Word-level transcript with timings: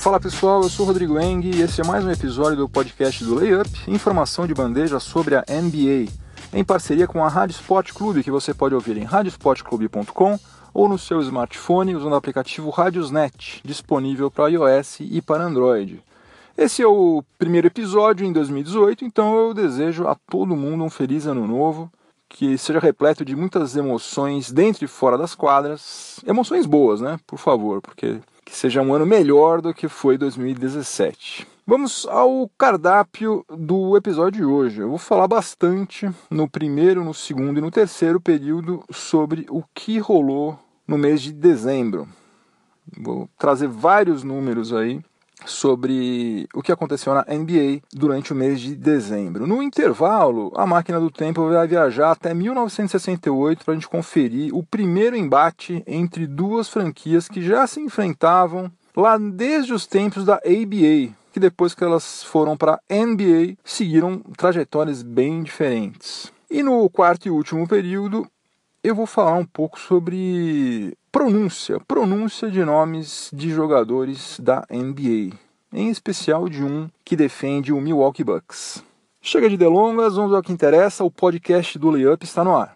Fala 0.00 0.18
pessoal, 0.18 0.62
eu 0.62 0.70
sou 0.70 0.86
o 0.86 0.88
Rodrigo 0.88 1.20
Eng 1.20 1.44
e 1.44 1.60
esse 1.60 1.82
é 1.82 1.84
mais 1.84 2.02
um 2.02 2.10
episódio 2.10 2.56
do 2.56 2.66
podcast 2.66 3.22
do 3.22 3.34
Layup, 3.34 3.68
informação 3.86 4.46
de 4.46 4.54
bandeja 4.54 4.98
sobre 4.98 5.34
a 5.34 5.44
NBA, 5.46 6.10
em 6.54 6.64
parceria 6.64 7.06
com 7.06 7.22
a 7.22 7.28
Rádio 7.28 7.52
Sport 7.52 7.92
Clube, 7.92 8.24
que 8.24 8.30
você 8.30 8.54
pode 8.54 8.74
ouvir 8.74 8.96
em 8.96 9.04
radiosportclube.com 9.04 10.38
ou 10.72 10.88
no 10.88 10.98
seu 10.98 11.20
smartphone 11.20 11.94
usando 11.94 12.12
o 12.12 12.16
aplicativo 12.16 12.70
Radiosnet, 12.70 13.60
disponível 13.62 14.30
para 14.30 14.48
iOS 14.48 15.00
e 15.00 15.20
para 15.20 15.44
Android. 15.44 16.02
Esse 16.56 16.80
é 16.80 16.86
o 16.86 17.22
primeiro 17.38 17.66
episódio 17.66 18.26
em 18.26 18.32
2018, 18.32 19.04
então 19.04 19.36
eu 19.36 19.52
desejo 19.52 20.08
a 20.08 20.14
todo 20.14 20.56
mundo 20.56 20.82
um 20.82 20.88
feliz 20.88 21.26
ano 21.26 21.46
novo, 21.46 21.92
que 22.26 22.56
seja 22.56 22.78
repleto 22.78 23.22
de 23.22 23.36
muitas 23.36 23.76
emoções 23.76 24.50
dentro 24.50 24.82
e 24.82 24.88
fora 24.88 25.18
das 25.18 25.34
quadras. 25.34 26.20
Emoções 26.26 26.64
boas, 26.64 27.02
né? 27.02 27.20
Por 27.26 27.38
favor, 27.38 27.82
porque 27.82 28.18
que 28.50 28.56
seja 28.56 28.82
um 28.82 28.92
ano 28.92 29.06
melhor 29.06 29.62
do 29.62 29.72
que 29.72 29.86
foi 29.86 30.18
2017. 30.18 31.46
Vamos 31.64 32.04
ao 32.10 32.50
cardápio 32.58 33.44
do 33.48 33.96
episódio 33.96 34.40
de 34.40 34.44
hoje. 34.44 34.80
Eu 34.80 34.88
vou 34.88 34.98
falar 34.98 35.28
bastante 35.28 36.10
no 36.28 36.48
primeiro, 36.48 37.04
no 37.04 37.14
segundo 37.14 37.58
e 37.58 37.60
no 37.60 37.70
terceiro 37.70 38.20
período 38.20 38.82
sobre 38.90 39.46
o 39.48 39.62
que 39.72 40.00
rolou 40.00 40.58
no 40.84 40.98
mês 40.98 41.22
de 41.22 41.32
dezembro. 41.32 42.08
Vou 42.98 43.30
trazer 43.38 43.68
vários 43.68 44.24
números 44.24 44.72
aí 44.72 45.00
sobre 45.46 46.48
o 46.54 46.62
que 46.62 46.72
aconteceu 46.72 47.14
na 47.14 47.24
NBA 47.28 47.80
durante 47.92 48.32
o 48.32 48.36
mês 48.36 48.60
de 48.60 48.74
dezembro. 48.74 49.46
No 49.46 49.62
intervalo, 49.62 50.52
a 50.54 50.66
máquina 50.66 51.00
do 51.00 51.10
tempo 51.10 51.48
vai 51.48 51.66
viajar 51.66 52.12
até 52.12 52.32
1968 52.34 53.64
para 53.64 53.72
a 53.72 53.74
gente 53.74 53.88
conferir 53.88 54.54
o 54.54 54.62
primeiro 54.62 55.16
embate 55.16 55.82
entre 55.86 56.26
duas 56.26 56.68
franquias 56.68 57.28
que 57.28 57.42
já 57.42 57.66
se 57.66 57.80
enfrentavam 57.80 58.70
lá 58.96 59.16
desde 59.18 59.72
os 59.72 59.86
tempos 59.86 60.24
da 60.24 60.34
ABA, 60.34 61.14
que 61.32 61.40
depois 61.40 61.74
que 61.74 61.84
elas 61.84 62.22
foram 62.24 62.56
para 62.56 62.74
a 62.74 62.94
NBA 62.94 63.56
seguiram 63.64 64.18
trajetórias 64.36 65.02
bem 65.02 65.42
diferentes. 65.42 66.32
E 66.50 66.62
no 66.62 66.88
quarto 66.90 67.26
e 67.26 67.30
último 67.30 67.66
período, 67.68 68.26
eu 68.82 68.94
vou 68.94 69.06
falar 69.06 69.34
um 69.34 69.44
pouco 69.44 69.78
sobre 69.78 70.96
pronúncia, 71.12 71.78
pronúncia 71.86 72.50
de 72.50 72.64
nomes 72.64 73.30
de 73.32 73.50
jogadores 73.50 74.40
da 74.40 74.64
NBA, 74.70 75.36
em 75.72 75.90
especial 75.90 76.48
de 76.48 76.64
um 76.64 76.88
que 77.04 77.14
defende 77.14 77.72
o 77.72 77.80
Milwaukee 77.80 78.24
Bucks. 78.24 78.82
Chega 79.20 79.50
de 79.50 79.56
delongas, 79.58 80.16
vamos 80.16 80.32
ao 80.32 80.42
que 80.42 80.52
interessa, 80.52 81.04
o 81.04 81.10
podcast 81.10 81.78
do 81.78 81.90
Layup 81.90 82.24
está 82.24 82.42
no 82.42 82.56
ar. 82.56 82.74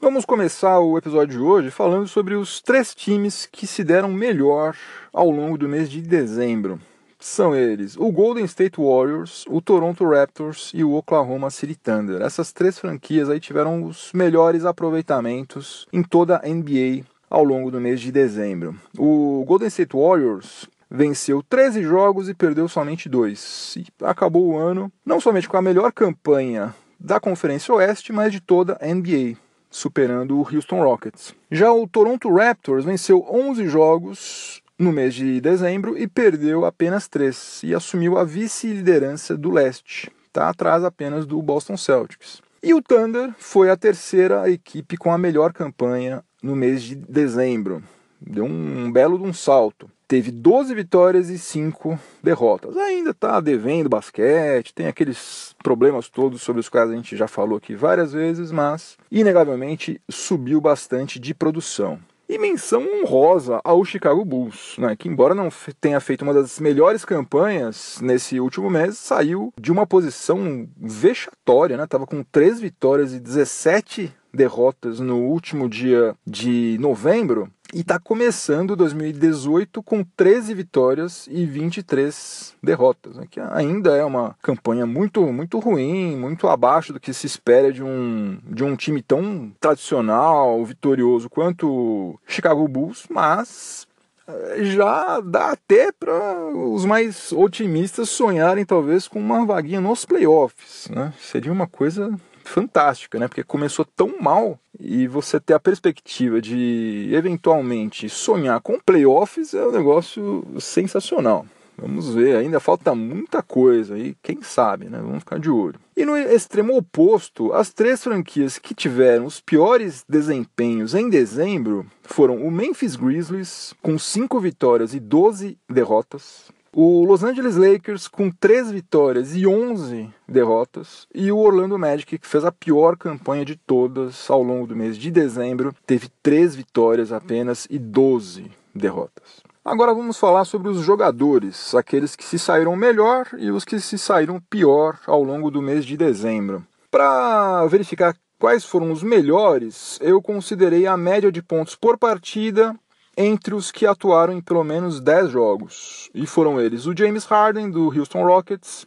Vamos 0.00 0.24
começar 0.24 0.80
o 0.80 0.98
episódio 0.98 1.38
de 1.38 1.44
hoje 1.44 1.70
falando 1.70 2.08
sobre 2.08 2.34
os 2.34 2.60
três 2.60 2.92
times 2.92 3.46
que 3.46 3.68
se 3.68 3.84
deram 3.84 4.10
melhor 4.12 4.76
ao 5.12 5.30
longo 5.30 5.56
do 5.56 5.68
mês 5.68 5.88
de 5.88 6.00
dezembro 6.00 6.80
são 7.18 7.54
eles 7.54 7.96
o 7.96 8.10
Golden 8.10 8.44
State 8.44 8.80
Warriors, 8.80 9.44
o 9.48 9.60
Toronto 9.60 10.08
Raptors 10.08 10.70
e 10.74 10.84
o 10.84 10.94
Oklahoma 10.94 11.50
City 11.50 11.74
Thunder. 11.74 12.22
Essas 12.22 12.52
três 12.52 12.78
franquias 12.78 13.28
aí 13.28 13.40
tiveram 13.40 13.84
os 13.84 14.12
melhores 14.12 14.64
aproveitamentos 14.64 15.86
em 15.92 16.02
toda 16.02 16.36
a 16.36 16.48
NBA 16.48 17.04
ao 17.28 17.44
longo 17.44 17.70
do 17.70 17.80
mês 17.80 18.00
de 18.00 18.12
dezembro. 18.12 18.76
O 18.98 19.44
Golden 19.46 19.68
State 19.68 19.96
Warriors 19.96 20.68
venceu 20.90 21.42
13 21.42 21.82
jogos 21.82 22.28
e 22.28 22.34
perdeu 22.34 22.68
somente 22.68 23.08
dois. 23.08 23.74
E 23.76 23.86
acabou 24.02 24.46
o 24.46 24.56
ano 24.56 24.90
não 25.04 25.20
somente 25.20 25.48
com 25.48 25.56
a 25.56 25.62
melhor 25.62 25.92
campanha 25.92 26.74
da 26.98 27.20
Conferência 27.20 27.74
Oeste, 27.74 28.12
mas 28.12 28.32
de 28.32 28.40
toda 28.40 28.78
a 28.80 28.86
NBA, 28.86 29.36
superando 29.70 30.38
o 30.38 30.46
Houston 30.54 30.82
Rockets. 30.82 31.34
Já 31.50 31.72
o 31.72 31.86
Toronto 31.86 32.32
Raptors 32.32 32.84
venceu 32.84 33.26
11 33.28 33.68
jogos 33.68 34.62
no 34.78 34.92
mês 34.92 35.14
de 35.14 35.40
dezembro 35.40 35.96
e 35.96 36.06
perdeu 36.06 36.64
apenas 36.64 37.08
três 37.08 37.60
e 37.62 37.74
assumiu 37.74 38.18
a 38.18 38.24
vice-liderança 38.24 39.36
do 39.36 39.50
leste, 39.50 40.10
tá 40.32 40.48
atrás 40.48 40.84
apenas 40.84 41.26
do 41.26 41.40
Boston 41.40 41.76
Celtics. 41.76 42.42
E 42.62 42.74
o 42.74 42.82
Thunder 42.82 43.34
foi 43.38 43.70
a 43.70 43.76
terceira 43.76 44.50
equipe 44.50 44.96
com 44.96 45.12
a 45.12 45.18
melhor 45.18 45.52
campanha 45.52 46.22
no 46.42 46.56
mês 46.56 46.82
de 46.82 46.94
dezembro. 46.94 47.82
Deu 48.20 48.44
um 48.44 48.90
belo 48.90 49.18
de 49.18 49.24
um 49.24 49.32
salto. 49.32 49.90
Teve 50.08 50.30
12 50.30 50.74
vitórias 50.74 51.30
e 51.30 51.38
5 51.38 51.98
derrotas. 52.22 52.76
Ainda 52.76 53.10
está 53.10 53.40
devendo 53.40 53.88
basquete, 53.88 54.72
tem 54.72 54.86
aqueles 54.86 55.54
problemas 55.62 56.08
todos 56.08 56.42
sobre 56.42 56.60
os 56.60 56.68
quais 56.68 56.90
a 56.90 56.94
gente 56.94 57.16
já 57.16 57.26
falou 57.26 57.58
aqui 57.58 57.74
várias 57.74 58.12
vezes, 58.12 58.52
mas 58.52 58.96
inegavelmente 59.10 60.00
subiu 60.08 60.60
bastante 60.60 61.18
de 61.18 61.34
produção. 61.34 61.98
E 62.28 62.38
menção 62.38 62.84
honrosa 63.00 63.60
ao 63.62 63.84
Chicago 63.84 64.24
Bulls, 64.24 64.76
né, 64.78 64.96
que, 64.96 65.08
embora 65.08 65.34
não 65.34 65.48
tenha 65.80 66.00
feito 66.00 66.22
uma 66.22 66.34
das 66.34 66.58
melhores 66.58 67.04
campanhas 67.04 68.00
nesse 68.02 68.40
último 68.40 68.68
mês, 68.68 68.98
saiu 68.98 69.52
de 69.60 69.70
uma 69.70 69.86
posição 69.86 70.68
vexatória, 70.76 71.76
né? 71.76 71.86
Tava 71.86 72.06
com 72.06 72.24
3 72.24 72.60
vitórias 72.60 73.14
e 73.14 73.20
17 73.20 74.12
derrotas 74.34 75.00
no 75.00 75.18
último 75.18 75.68
dia 75.68 76.14
de 76.26 76.76
novembro 76.78 77.50
e 77.74 77.80
está 77.80 77.98
começando 77.98 78.76
2018 78.76 79.82
com 79.82 80.04
13 80.04 80.54
vitórias 80.54 81.26
e 81.30 81.44
23 81.44 82.54
derrotas, 82.62 83.16
né? 83.16 83.26
que 83.30 83.40
ainda 83.40 83.96
é 83.96 84.04
uma 84.04 84.36
campanha 84.40 84.86
muito 84.86 85.20
muito 85.32 85.58
ruim, 85.58 86.16
muito 86.16 86.48
abaixo 86.48 86.92
do 86.92 87.00
que 87.00 87.12
se 87.12 87.26
espera 87.26 87.72
de 87.72 87.82
um, 87.82 88.38
de 88.44 88.62
um 88.62 88.76
time 88.76 89.02
tão 89.02 89.52
tradicional, 89.60 90.64
vitorioso 90.64 91.28
quanto 91.28 91.68
o 91.68 92.20
Chicago 92.26 92.66
Bulls, 92.68 93.06
mas 93.10 93.86
eh, 94.28 94.64
já 94.64 95.20
dá 95.20 95.50
até 95.50 95.90
para 95.92 96.48
os 96.54 96.84
mais 96.84 97.32
otimistas 97.32 98.08
sonharem 98.08 98.64
talvez 98.64 99.08
com 99.08 99.18
uma 99.18 99.44
vaguinha 99.44 99.80
nos 99.80 100.04
playoffs, 100.04 100.88
né? 100.90 101.12
Seria 101.20 101.52
uma 101.52 101.66
coisa 101.66 102.12
fantástica, 102.48 103.18
né? 103.18 103.28
Porque 103.28 103.42
começou 103.42 103.84
tão 103.84 104.20
mal 104.20 104.58
e 104.78 105.06
você 105.06 105.38
ter 105.40 105.54
a 105.54 105.60
perspectiva 105.60 106.40
de 106.40 107.10
eventualmente 107.12 108.08
sonhar 108.08 108.60
com 108.60 108.78
playoffs 108.78 109.54
é 109.54 109.66
um 109.66 109.72
negócio 109.72 110.46
sensacional. 110.58 111.46
Vamos 111.78 112.14
ver, 112.14 112.36
ainda 112.36 112.58
falta 112.58 112.94
muita 112.94 113.42
coisa 113.42 113.98
e 113.98 114.16
quem 114.22 114.40
sabe, 114.40 114.86
né? 114.86 114.98
Vamos 114.98 115.18
ficar 115.18 115.38
de 115.38 115.50
olho. 115.50 115.78
E 115.94 116.06
no 116.06 116.16
extremo 116.16 116.74
oposto, 116.74 117.52
as 117.52 117.70
três 117.70 118.02
franquias 118.02 118.58
que 118.58 118.74
tiveram 118.74 119.26
os 119.26 119.40
piores 119.40 120.02
desempenhos 120.08 120.94
em 120.94 121.10
dezembro 121.10 121.86
foram 122.02 122.36
o 122.36 122.50
Memphis 122.50 122.96
Grizzlies, 122.96 123.74
com 123.82 123.98
5 123.98 124.40
vitórias 124.40 124.94
e 124.94 125.00
12 125.00 125.58
derrotas, 125.68 126.50
o 126.78 127.06
Los 127.06 127.24
Angeles 127.24 127.56
Lakers 127.56 128.06
com 128.06 128.30
3 128.30 128.70
vitórias 128.70 129.34
e 129.34 129.46
11 129.46 130.10
derrotas. 130.28 131.06
E 131.14 131.32
o 131.32 131.38
Orlando 131.38 131.78
Magic, 131.78 132.18
que 132.18 132.28
fez 132.28 132.44
a 132.44 132.52
pior 132.52 132.98
campanha 132.98 133.46
de 133.46 133.56
todas 133.56 134.28
ao 134.28 134.42
longo 134.42 134.66
do 134.66 134.76
mês 134.76 134.98
de 134.98 135.10
dezembro, 135.10 135.74
teve 135.86 136.10
3 136.22 136.54
vitórias 136.54 137.12
apenas 137.12 137.66
e 137.70 137.78
12 137.78 138.50
derrotas. 138.74 139.40
Agora 139.64 139.94
vamos 139.94 140.18
falar 140.18 140.44
sobre 140.44 140.68
os 140.68 140.80
jogadores, 140.80 141.74
aqueles 141.74 142.14
que 142.14 142.22
se 142.22 142.38
saíram 142.38 142.76
melhor 142.76 143.26
e 143.38 143.50
os 143.50 143.64
que 143.64 143.80
se 143.80 143.96
saíram 143.96 144.38
pior 144.50 144.98
ao 145.06 145.22
longo 145.22 145.50
do 145.50 145.62
mês 145.62 145.82
de 145.82 145.96
dezembro. 145.96 146.62
Para 146.90 147.64
verificar 147.68 148.14
quais 148.38 148.66
foram 148.66 148.92
os 148.92 149.02
melhores, 149.02 149.98
eu 150.02 150.20
considerei 150.20 150.86
a 150.86 150.94
média 150.94 151.32
de 151.32 151.42
pontos 151.42 151.74
por 151.74 151.96
partida 151.96 152.76
entre 153.16 153.54
os 153.54 153.72
que 153.72 153.86
atuaram 153.86 154.34
em 154.34 154.40
pelo 154.40 154.62
menos 154.62 155.00
10 155.00 155.30
jogos. 155.30 156.10
E 156.14 156.26
foram 156.26 156.60
eles 156.60 156.86
o 156.86 156.96
James 156.96 157.24
Harden, 157.24 157.70
do 157.70 157.88
Houston 157.88 158.24
Rockets, 158.24 158.86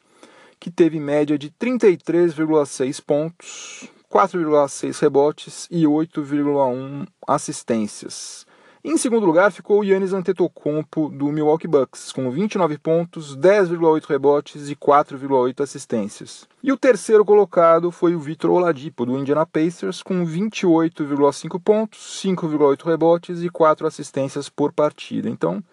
que 0.60 0.70
teve 0.70 1.00
média 1.00 1.38
de 1.38 1.50
33,6 1.50 3.02
pontos, 3.02 3.90
4,6 4.12 5.00
rebotes 5.00 5.68
e 5.72 5.84
8,1 5.84 7.08
assistências. 7.28 8.46
Em 8.90 8.98
segundo 8.98 9.24
lugar 9.24 9.52
ficou 9.52 9.84
Yannis 9.84 10.14
Antetokounmpo 10.14 11.10
do 11.10 11.28
Milwaukee 11.28 11.68
Bucks, 11.68 12.12
com 12.12 12.32
29 12.32 12.80
pontos, 12.80 13.38
10,8 13.38 14.06
rebotes 14.06 14.68
e 14.68 14.76
4,8 14.76 15.62
assistências. 15.62 16.48
E 16.64 16.72
o 16.72 16.78
terceiro 16.78 17.24
colocado 17.24 17.92
foi 17.92 18.16
o 18.16 18.20
Vitor 18.20 18.50
Oladipo 18.50 19.06
do 19.06 19.16
Indiana 19.16 19.46
Pacers, 19.46 20.02
com 20.02 20.26
28,5 20.26 21.62
pontos, 21.62 22.20
5,8 22.26 22.84
rebotes 22.84 23.44
e 23.44 23.50
4 23.50 23.86
assistências 23.86 24.50
por 24.50 24.74
partida. 24.74 25.30
Então, 25.30 25.64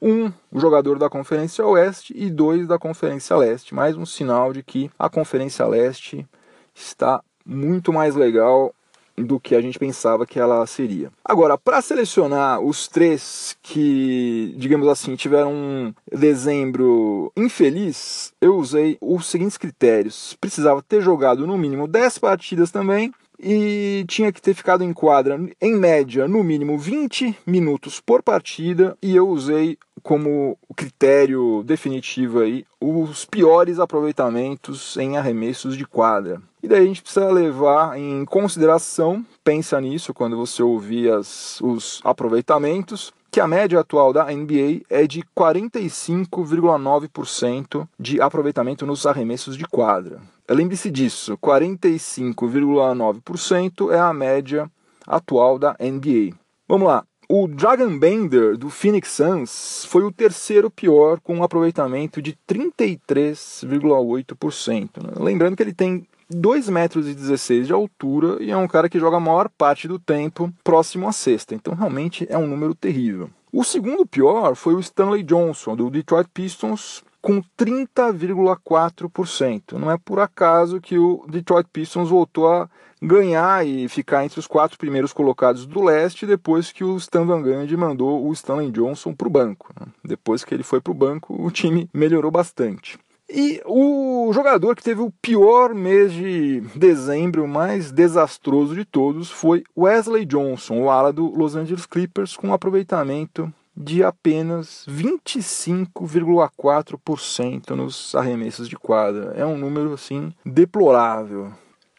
um 0.00 0.30
jogador 0.54 0.96
da 0.96 1.10
Conferência 1.10 1.66
Oeste 1.66 2.14
e 2.16 2.30
dois 2.30 2.68
da 2.68 2.78
Conferência 2.78 3.36
Leste. 3.36 3.74
Mais 3.74 3.96
um 3.96 4.06
sinal 4.06 4.52
de 4.52 4.62
que 4.62 4.88
a 4.96 5.10
Conferência 5.10 5.66
Leste 5.66 6.24
está 6.72 7.20
muito 7.44 7.92
mais 7.92 8.14
legal 8.14 8.72
do 9.16 9.38
que 9.38 9.54
a 9.54 9.60
gente 9.60 9.78
pensava 9.78 10.26
que 10.26 10.38
ela 10.38 10.66
seria. 10.66 11.10
Agora, 11.24 11.58
para 11.58 11.82
selecionar 11.82 12.60
os 12.60 12.88
três 12.88 13.56
que, 13.62 14.54
digamos 14.56 14.88
assim, 14.88 15.14
tiveram 15.16 15.52
um 15.52 15.94
dezembro 16.12 17.32
infeliz, 17.36 18.32
eu 18.40 18.56
usei 18.56 18.96
os 19.00 19.26
seguintes 19.26 19.58
critérios: 19.58 20.36
precisava 20.40 20.82
ter 20.82 21.00
jogado 21.00 21.46
no 21.46 21.58
mínimo 21.58 21.86
10 21.86 22.18
partidas 22.18 22.70
também 22.70 23.12
e 23.42 24.04
tinha 24.06 24.32
que 24.32 24.42
ter 24.42 24.54
ficado 24.54 24.84
em 24.84 24.92
quadra 24.92 25.40
em 25.60 25.74
média 25.74 26.28
no 26.28 26.44
mínimo 26.44 26.78
20 26.78 27.38
minutos 27.46 28.00
por 28.00 28.22
partida 28.22 28.96
e 29.02 29.16
eu 29.16 29.28
usei 29.28 29.78
como 30.02 30.58
critério 30.76 31.62
definitivo 31.64 32.40
aí 32.40 32.64
os 32.80 33.24
piores 33.24 33.78
aproveitamentos 33.78 34.96
em 34.96 35.16
arremessos 35.16 35.76
de 35.76 35.86
quadra. 35.86 36.42
E 36.62 36.68
daí 36.68 36.82
a 36.82 36.86
gente 36.86 37.02
precisa 37.02 37.30
levar 37.30 37.98
em 37.98 38.24
consideração, 38.24 39.24
pensa 39.42 39.80
nisso 39.80 40.12
quando 40.12 40.36
você 40.36 40.62
ouvir 40.62 41.10
as, 41.10 41.58
os 41.60 42.00
aproveitamentos, 42.04 43.12
que 43.30 43.40
a 43.40 43.46
média 43.46 43.78
atual 43.78 44.12
da 44.12 44.24
NBA 44.24 44.80
é 44.90 45.06
de 45.06 45.22
45,9% 45.36 47.86
de 47.98 48.20
aproveitamento 48.20 48.84
nos 48.84 49.06
arremessos 49.06 49.56
de 49.56 49.64
quadra. 49.64 50.20
Lembre-se 50.52 50.90
disso, 50.90 51.38
45,9% 51.38 53.92
é 53.92 54.00
a 54.00 54.12
média 54.12 54.68
atual 55.06 55.60
da 55.60 55.76
NBA. 55.80 56.34
Vamos 56.68 56.88
lá. 56.88 57.04
O 57.28 57.46
Dragon 57.46 57.96
Bender 57.96 58.56
do 58.56 58.68
Phoenix 58.68 59.12
Suns 59.12 59.86
foi 59.88 60.02
o 60.02 60.10
terceiro 60.10 60.68
pior 60.68 61.20
com 61.20 61.36
um 61.36 61.44
aproveitamento 61.44 62.20
de 62.20 62.36
33,8%. 62.48 65.00
Né? 65.00 65.12
Lembrando 65.16 65.56
que 65.56 65.62
ele 65.62 65.72
tem 65.72 66.04
2,16 66.28 66.70
metros 66.72 67.06
e 67.06 67.14
de 67.62 67.72
altura 67.72 68.42
e 68.42 68.50
é 68.50 68.56
um 68.56 68.66
cara 68.66 68.88
que 68.88 68.98
joga 68.98 69.18
a 69.18 69.20
maior 69.20 69.48
parte 69.48 69.86
do 69.86 70.00
tempo 70.00 70.52
próximo 70.64 71.06
à 71.06 71.12
cesta. 71.12 71.54
Então 71.54 71.74
realmente 71.74 72.26
é 72.28 72.36
um 72.36 72.48
número 72.48 72.74
terrível. 72.74 73.30
O 73.52 73.62
segundo 73.62 74.04
pior 74.04 74.56
foi 74.56 74.74
o 74.74 74.80
Stanley 74.80 75.22
Johnson 75.22 75.76
do 75.76 75.88
Detroit 75.88 76.26
Pistons 76.34 77.04
com 77.20 77.42
30,4%. 77.58 79.72
Não 79.72 79.90
é 79.90 79.98
por 79.98 80.20
acaso 80.20 80.80
que 80.80 80.96
o 80.98 81.24
Detroit 81.28 81.68
Pistons 81.72 82.08
voltou 82.08 82.48
a 82.48 82.70
ganhar 83.02 83.66
e 83.66 83.88
ficar 83.88 84.24
entre 84.24 84.38
os 84.38 84.46
quatro 84.46 84.78
primeiros 84.78 85.12
colocados 85.12 85.66
do 85.66 85.82
leste 85.82 86.26
depois 86.26 86.70
que 86.70 86.84
o 86.84 86.96
Stan 86.96 87.24
Van 87.24 87.42
Gundy 87.42 87.76
mandou 87.76 88.24
o 88.26 88.32
Stanley 88.32 88.70
Johnson 88.70 89.14
para 89.14 89.28
o 89.28 89.30
banco. 89.30 89.72
Né? 89.78 89.86
Depois 90.04 90.44
que 90.44 90.54
ele 90.54 90.62
foi 90.62 90.80
para 90.80 90.90
o 90.90 90.94
banco, 90.94 91.34
o 91.42 91.50
time 91.50 91.88
melhorou 91.92 92.30
bastante. 92.30 92.98
E 93.32 93.62
o 93.64 94.32
jogador 94.32 94.74
que 94.74 94.82
teve 94.82 95.00
o 95.00 95.12
pior 95.22 95.72
mês 95.72 96.12
de 96.12 96.62
dezembro, 96.74 97.46
mais 97.46 97.92
desastroso 97.92 98.74
de 98.74 98.84
todos, 98.84 99.30
foi 99.30 99.62
Wesley 99.78 100.24
Johnson, 100.24 100.80
o 100.80 100.90
ala 100.90 101.12
do 101.12 101.26
Los 101.26 101.54
Angeles 101.54 101.86
Clippers, 101.86 102.36
com 102.36 102.48
um 102.48 102.52
aproveitamento 102.52 103.52
de 103.76 104.02
apenas 104.02 104.84
25,4% 104.88 107.70
nos 107.70 108.12
arremessos 108.14 108.68
de 108.68 108.76
quadra. 108.76 109.32
É 109.36 109.46
um 109.46 109.56
número 109.56 109.94
assim 109.94 110.34
deplorável. 110.44 111.52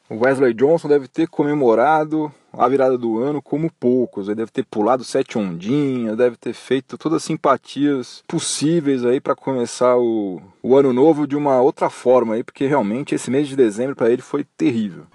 O 0.09 0.25
Wesley 0.25 0.53
Johnson 0.53 0.89
deve 0.89 1.07
ter 1.07 1.29
comemorado 1.29 2.29
a 2.51 2.67
virada 2.67 2.97
do 2.97 3.19
ano 3.19 3.41
como 3.41 3.71
poucos. 3.71 4.27
Ele 4.27 4.35
deve 4.35 4.51
ter 4.51 4.65
pulado 4.65 5.05
sete 5.05 5.37
ondinhas, 5.37 6.17
deve 6.17 6.35
ter 6.35 6.51
feito 6.53 6.97
todas 6.97 7.15
as 7.17 7.23
simpatias 7.23 8.21
possíveis 8.27 9.05
aí 9.05 9.21
para 9.21 9.35
começar 9.35 9.95
o, 9.97 10.41
o 10.61 10.75
ano 10.75 10.91
novo 10.91 11.25
de 11.25 11.37
uma 11.37 11.61
outra 11.61 11.89
forma 11.89 12.33
aí, 12.33 12.43
porque 12.43 12.67
realmente 12.67 13.15
esse 13.15 13.31
mês 13.31 13.47
de 13.47 13.55
dezembro 13.55 13.95
para 13.95 14.11
ele 14.11 14.21
foi 14.21 14.43
terrível. 14.43 15.05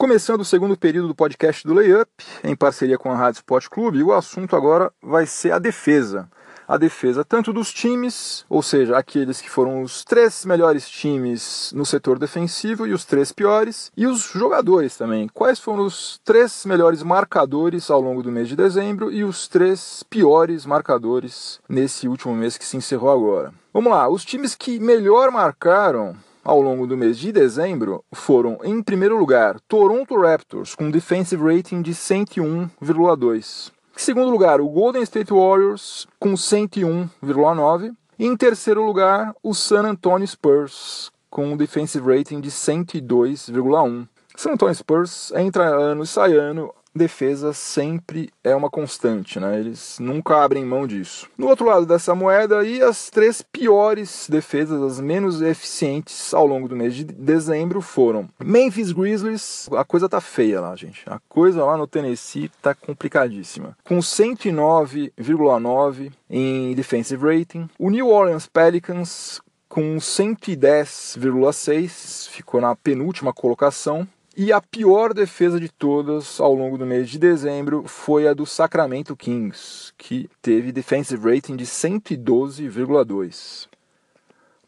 Começando 0.00 0.40
o 0.40 0.46
segundo 0.46 0.78
período 0.78 1.08
do 1.08 1.14
podcast 1.14 1.62
do 1.66 1.74
Layup, 1.74 2.10
em 2.42 2.56
parceria 2.56 2.96
com 2.96 3.12
a 3.12 3.14
Rádio 3.14 3.40
Sport 3.40 3.68
Clube, 3.68 4.02
o 4.02 4.14
assunto 4.14 4.56
agora 4.56 4.90
vai 5.02 5.26
ser 5.26 5.52
a 5.52 5.58
defesa 5.58 6.26
a 6.66 6.78
defesa 6.78 7.22
tanto 7.22 7.52
dos 7.52 7.70
times, 7.70 8.46
ou 8.48 8.62
seja, 8.62 8.96
aqueles 8.96 9.42
que 9.42 9.50
foram 9.50 9.82
os 9.82 10.02
três 10.02 10.44
melhores 10.46 10.88
times 10.88 11.70
no 11.74 11.84
setor 11.84 12.18
defensivo 12.18 12.86
e 12.86 12.92
os 12.92 13.04
três 13.04 13.30
piores, 13.32 13.92
e 13.96 14.06
os 14.06 14.20
jogadores 14.22 14.96
também. 14.96 15.28
Quais 15.34 15.58
foram 15.58 15.84
os 15.84 16.18
três 16.24 16.64
melhores 16.64 17.02
marcadores 17.02 17.90
ao 17.90 18.00
longo 18.00 18.22
do 18.22 18.30
mês 18.30 18.48
de 18.48 18.54
dezembro 18.54 19.12
e 19.12 19.24
os 19.24 19.48
três 19.48 20.04
piores 20.04 20.64
marcadores 20.64 21.60
nesse 21.68 22.06
último 22.06 22.34
mês 22.34 22.56
que 22.56 22.64
se 22.64 22.76
encerrou 22.76 23.10
agora? 23.10 23.52
Vamos 23.74 23.90
lá, 23.90 24.08
os 24.08 24.24
times 24.24 24.54
que 24.54 24.78
melhor 24.78 25.32
marcaram 25.32 26.16
ao 26.44 26.60
longo 26.60 26.86
do 26.86 26.96
mês 26.96 27.18
de 27.18 27.32
dezembro 27.32 28.04
foram, 28.12 28.58
em 28.64 28.82
primeiro 28.82 29.18
lugar, 29.18 29.60
Toronto 29.68 30.20
Raptors, 30.20 30.74
com 30.74 30.90
defensive 30.90 31.42
rating 31.42 31.82
de 31.82 31.92
101,2. 31.92 33.70
Em 33.96 33.98
segundo 33.98 34.30
lugar, 34.30 34.60
o 34.60 34.68
Golden 34.68 35.02
State 35.02 35.32
Warriors 35.32 36.06
com 36.18 36.32
101,9. 36.32 37.92
E 38.18 38.26
em 38.26 38.36
terceiro 38.36 38.84
lugar, 38.84 39.34
o 39.42 39.54
San 39.54 39.82
Antonio 39.82 40.26
Spurs 40.26 41.10
com 41.30 41.52
um 41.52 41.56
defensive 41.56 42.04
rating 42.04 42.40
de 42.40 42.50
102,1. 42.50 44.08
San 44.36 44.52
Antonio 44.52 44.74
Spurs 44.74 45.32
entra 45.32 45.64
ano 45.64 46.02
e 46.02 46.06
sai 46.06 46.34
ano 46.34 46.74
defesa 46.94 47.52
sempre 47.52 48.30
é 48.42 48.54
uma 48.54 48.70
constante, 48.70 49.38
né? 49.38 49.58
Eles 49.58 49.98
nunca 50.00 50.42
abrem 50.42 50.64
mão 50.64 50.86
disso. 50.86 51.28
No 51.36 51.48
outro 51.48 51.66
lado 51.66 51.84
dessa 51.86 52.14
moeda, 52.14 52.60
aí 52.60 52.80
as 52.82 53.10
três 53.10 53.42
piores 53.42 54.26
defesas, 54.28 54.82
as 54.82 55.00
menos 55.00 55.42
eficientes 55.42 56.34
ao 56.34 56.46
longo 56.46 56.68
do 56.68 56.76
mês 56.76 56.94
de 56.94 57.04
dezembro 57.04 57.80
foram 57.80 58.28
Memphis 58.42 58.92
Grizzlies, 58.92 59.68
a 59.72 59.84
coisa 59.84 60.08
tá 60.08 60.20
feia 60.20 60.60
lá, 60.60 60.76
gente. 60.76 61.02
A 61.06 61.20
coisa 61.28 61.64
lá 61.64 61.76
no 61.76 61.86
Tennessee 61.86 62.50
tá 62.60 62.74
complicadíssima. 62.74 63.76
Com 63.84 63.98
109,9 63.98 66.12
em 66.28 66.74
defensive 66.74 67.24
rating. 67.24 67.68
O 67.78 67.90
New 67.90 68.08
Orleans 68.08 68.46
Pelicans 68.46 69.40
com 69.70 69.96
110,6, 69.98 72.28
ficou 72.28 72.60
na 72.60 72.74
penúltima 72.74 73.32
colocação. 73.32 74.04
E 74.42 74.54
a 74.54 74.60
pior 74.62 75.12
defesa 75.12 75.60
de 75.60 75.68
todas 75.68 76.40
ao 76.40 76.54
longo 76.54 76.78
do 76.78 76.86
mês 76.86 77.10
de 77.10 77.18
dezembro 77.18 77.84
foi 77.86 78.26
a 78.26 78.32
do 78.32 78.46
Sacramento 78.46 79.14
Kings, 79.14 79.92
que 79.98 80.30
teve 80.40 80.72
defensive 80.72 81.22
rating 81.22 81.56
de 81.56 81.66
112,2. 81.66 83.68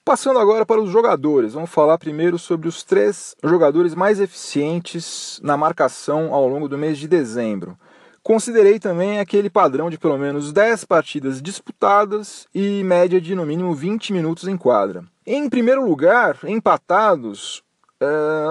Passando 0.05 0.39
agora 0.39 0.67
para 0.67 0.79
os 0.79 0.91
jogadores, 0.91 1.55
vamos 1.55 1.71
falar 1.71 1.97
primeiro 1.97 2.39
sobre 2.39 2.69
os 2.69 2.85
três 2.85 3.35
jogadores 3.43 3.95
mais 3.95 4.21
eficientes 4.21 5.41
na 5.43 5.57
marcação 5.57 6.35
ao 6.35 6.47
longo 6.47 6.69
do 6.69 6.77
mês 6.77 6.99
de 6.99 7.09
dezembro. 7.09 7.75
Considerei 8.23 8.79
também 8.79 9.21
aquele 9.21 9.49
padrão 9.49 9.89
de 9.89 9.97
pelo 9.97 10.19
menos 10.19 10.53
10 10.53 10.85
partidas 10.85 11.41
disputadas 11.41 12.47
e 12.55 12.85
média 12.85 13.19
de 13.19 13.35
no 13.35 13.47
mínimo 13.47 13.73
20 13.73 14.13
minutos 14.13 14.47
em 14.47 14.59
quadra. 14.59 15.03
Em 15.27 15.49
primeiro 15.49 15.83
lugar, 15.83 16.37
empatados, 16.45 17.65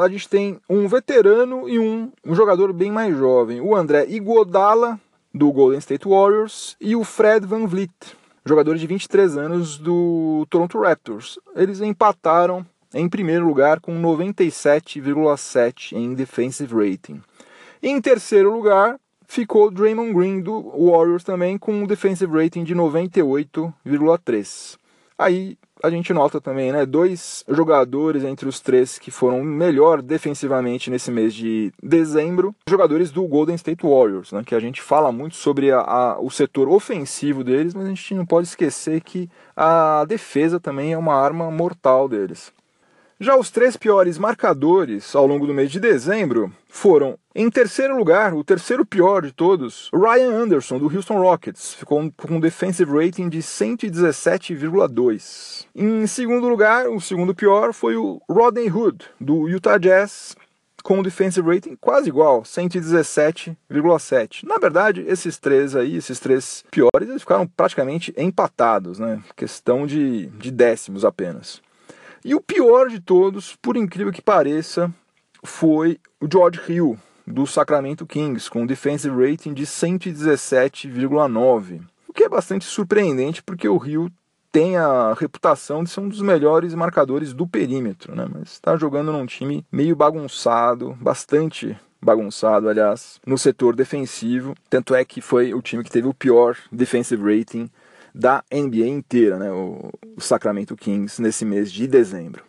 a 0.02 0.08
gente 0.10 0.30
tem 0.30 0.60
um 0.70 0.88
veterano 0.88 1.68
e 1.68 1.80
um, 1.80 2.12
um 2.26 2.36
jogador 2.36 2.72
bem 2.74 2.92
mais 2.92 3.16
jovem. 3.16 3.62
O 3.62 3.76
André 3.76 4.06
Iguodala, 4.08 5.00
do 5.34 5.52
Golden 5.52 5.80
State 5.80 6.08
Warriors, 6.08 6.76
e 6.80 6.96
o 6.96 7.04
Fred 7.04 7.46
Van 7.46 7.66
Vliet, 7.66 7.92
jogador 8.46 8.78
de 8.78 8.88
23 8.88 9.38
anos 9.38 9.78
do 9.78 10.46
Toronto 10.50 10.80
Raptors. 10.80 11.38
Eles 11.56 11.82
empataram 11.82 12.66
em 12.94 13.08
primeiro 13.08 13.46
lugar 13.46 13.80
com 13.80 14.02
97,7 14.02 15.94
em 15.94 16.14
defensive 16.14 16.74
rating. 16.74 17.22
Em 17.82 18.02
terceiro 18.02 18.54
lugar 18.54 19.00
ficou 19.28 19.72
Draymond 19.72 20.14
Green 20.14 20.42
do 20.42 20.72
Warriors 20.72 21.24
também 21.24 21.58
com 21.58 21.72
um 21.74 21.88
defensive 21.88 22.30
rating 22.32 22.66
de 22.66 22.76
98,3. 22.76 24.78
Aí 25.22 25.56
a 25.84 25.90
gente 25.92 26.12
nota 26.14 26.42
também, 26.42 26.72
né, 26.72 26.84
dois 26.84 27.44
jogadores 27.48 28.24
entre 28.24 28.50
os 28.50 28.60
três 28.60 28.98
que 28.98 29.12
foram 29.12 29.44
melhor 29.44 30.02
defensivamente 30.02 30.90
nesse 30.90 31.12
mês 31.12 31.32
de 31.32 31.72
dezembro, 31.82 32.56
jogadores 32.68 33.12
do 33.12 33.28
Golden 33.28 33.54
State 33.54 33.86
Warriors, 33.86 34.32
né, 34.32 34.42
que 34.44 34.56
a 34.56 34.60
gente 34.60 34.82
fala 34.82 35.12
muito 35.12 35.36
sobre 35.36 35.72
a, 35.72 35.80
a, 35.80 36.20
o 36.20 36.32
setor 36.32 36.68
ofensivo 36.68 37.44
deles, 37.44 37.76
mas 37.76 37.86
a 37.86 37.90
gente 37.90 38.16
não 38.16 38.26
pode 38.26 38.48
esquecer 38.48 39.00
que 39.02 39.30
a 39.56 40.04
defesa 40.06 40.60
também 40.60 40.92
é 40.92 40.98
uma 40.98 41.14
arma 41.14 41.52
mortal 41.52 42.10
deles. 42.10 42.52
Já 43.24 43.38
os 43.38 43.52
três 43.52 43.78
piores 43.78 44.18
marcadores 44.18 45.16
ao 45.16 45.28
longo 45.28 45.46
do 45.46 45.54
mês 45.54 45.70
de 45.70 45.80
dezembro 45.80 46.52
foram, 46.68 47.20
em 47.36 47.52
terceiro 47.52 47.96
lugar, 47.96 48.34
o 48.34 48.44
terceiro 48.44 48.84
pior 48.84 49.22
de 49.22 49.32
todos, 49.32 49.92
Ryan 49.94 50.32
Anderson, 50.32 50.80
do 50.80 50.92
Houston 50.92 51.22
Rockets, 51.22 51.76
ficou 51.76 52.12
com 52.18 52.34
um 52.34 52.40
defensive 52.40 52.92
rating 52.92 53.30
de 53.30 53.38
117,2. 53.38 55.68
Em 55.76 56.08
segundo 56.08 56.50
lugar, 56.50 56.90
o 56.90 57.00
segundo 57.00 57.36
pior 57.36 57.74
foi 57.74 57.96
o 57.96 58.20
Rodney 58.28 58.72
Hood, 58.72 59.06
do 59.20 59.48
Utah 59.48 59.78
Jazz, 59.78 60.36
com 60.84 60.98
um 60.98 61.04
defensive 61.04 61.48
rating 61.48 61.78
quase 61.80 62.10
igual, 62.10 62.42
117,7. 62.42 64.48
Na 64.48 64.58
verdade, 64.58 65.06
esses 65.08 65.38
três 65.38 65.76
aí, 65.76 65.98
esses 65.98 66.20
três 66.20 66.64
piores, 66.72 67.08
eles 67.08 67.22
ficaram 67.22 67.46
praticamente 67.46 68.12
empatados, 68.18 68.98
né? 68.98 69.22
Questão 69.36 69.86
de, 69.86 70.26
de 70.26 70.50
décimos 70.50 71.06
apenas. 71.06 71.62
E 72.24 72.36
o 72.36 72.42
pior 72.42 72.88
de 72.88 73.00
todos, 73.00 73.56
por 73.56 73.76
incrível 73.76 74.14
que 74.14 74.22
pareça, 74.22 74.94
foi 75.44 76.00
o 76.20 76.28
George 76.32 76.62
Hill, 76.68 76.96
do 77.26 77.48
Sacramento 77.48 78.06
Kings, 78.06 78.48
com 78.50 78.62
um 78.62 78.68
defensive 78.68 79.16
rating 79.16 79.54
de 79.54 79.66
117,9. 79.66 81.82
O 82.08 82.14
que 82.14 82.24
é 82.24 82.30
bastante 82.30 82.66
surpreendente, 82.66 83.42
porque 83.42 83.68
o 83.68 83.84
Hill 83.84 84.12
tem 84.52 84.78
a 84.78 85.14
reputação 85.14 85.84
de 85.84 85.90
ser 85.90 86.02
um 86.02 86.10
dos 86.10 86.22
melhores 86.22 86.76
marcadores 86.76 87.34
do 87.34 87.48
perímetro, 87.48 88.16
né? 88.16 88.28
Mas 88.32 88.52
está 88.52 88.76
jogando 88.76 89.12
num 89.12 89.26
time 89.26 89.66
meio 89.72 89.96
bagunçado, 89.96 90.96
bastante 91.00 91.76
bagunçado, 92.02 92.68
aliás, 92.68 93.20
no 93.26 93.38
setor 93.38 93.76
defensivo. 93.76 94.54
Tanto 94.70 94.94
é 94.94 95.06
que 95.06 95.22
foi 95.22 95.54
o 95.54 95.62
time 95.62 95.84
que 95.84 95.92
teve 95.92 96.08
o 96.08 96.14
pior 96.14 96.58
defensive 96.72 97.24
rating 97.24 97.70
da 98.14 98.44
NBA 98.52 98.88
inteira, 98.88 99.38
né? 99.38 99.52
O, 99.52 99.92
o 100.18 100.22
Sacramento 100.22 100.76
Kings 100.76 101.22
nesse 101.22 101.46
mês 101.46 101.72
de 101.72 101.88
dezembro. 101.88 102.44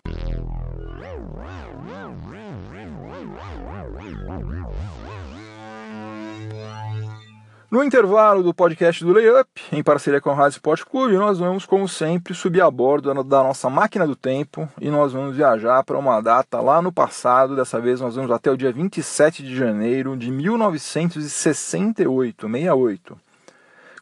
No 7.72 7.82
intervalo 7.82 8.42
do 8.42 8.52
podcast 8.52 9.02
do 9.02 9.14
Layup, 9.14 9.48
em 9.72 9.82
parceria 9.82 10.20
com 10.20 10.28
a 10.28 10.34
Rádio 10.34 10.56
Sport 10.56 10.84
Clube, 10.84 11.14
nós 11.14 11.38
vamos, 11.38 11.64
como 11.64 11.88
sempre, 11.88 12.34
subir 12.34 12.60
a 12.60 12.70
bordo 12.70 13.14
da 13.24 13.42
nossa 13.42 13.70
máquina 13.70 14.06
do 14.06 14.14
tempo 14.14 14.68
e 14.78 14.90
nós 14.90 15.14
vamos 15.14 15.34
viajar 15.34 15.82
para 15.82 15.96
uma 15.96 16.20
data 16.20 16.60
lá 16.60 16.82
no 16.82 16.92
passado. 16.92 17.56
Dessa 17.56 17.80
vez 17.80 17.98
nós 17.98 18.14
vamos 18.14 18.30
até 18.30 18.50
o 18.50 18.58
dia 18.58 18.70
27 18.70 19.42
de 19.42 19.56
janeiro 19.56 20.14
de 20.18 20.30
1968, 20.30 22.46
68, 22.46 23.18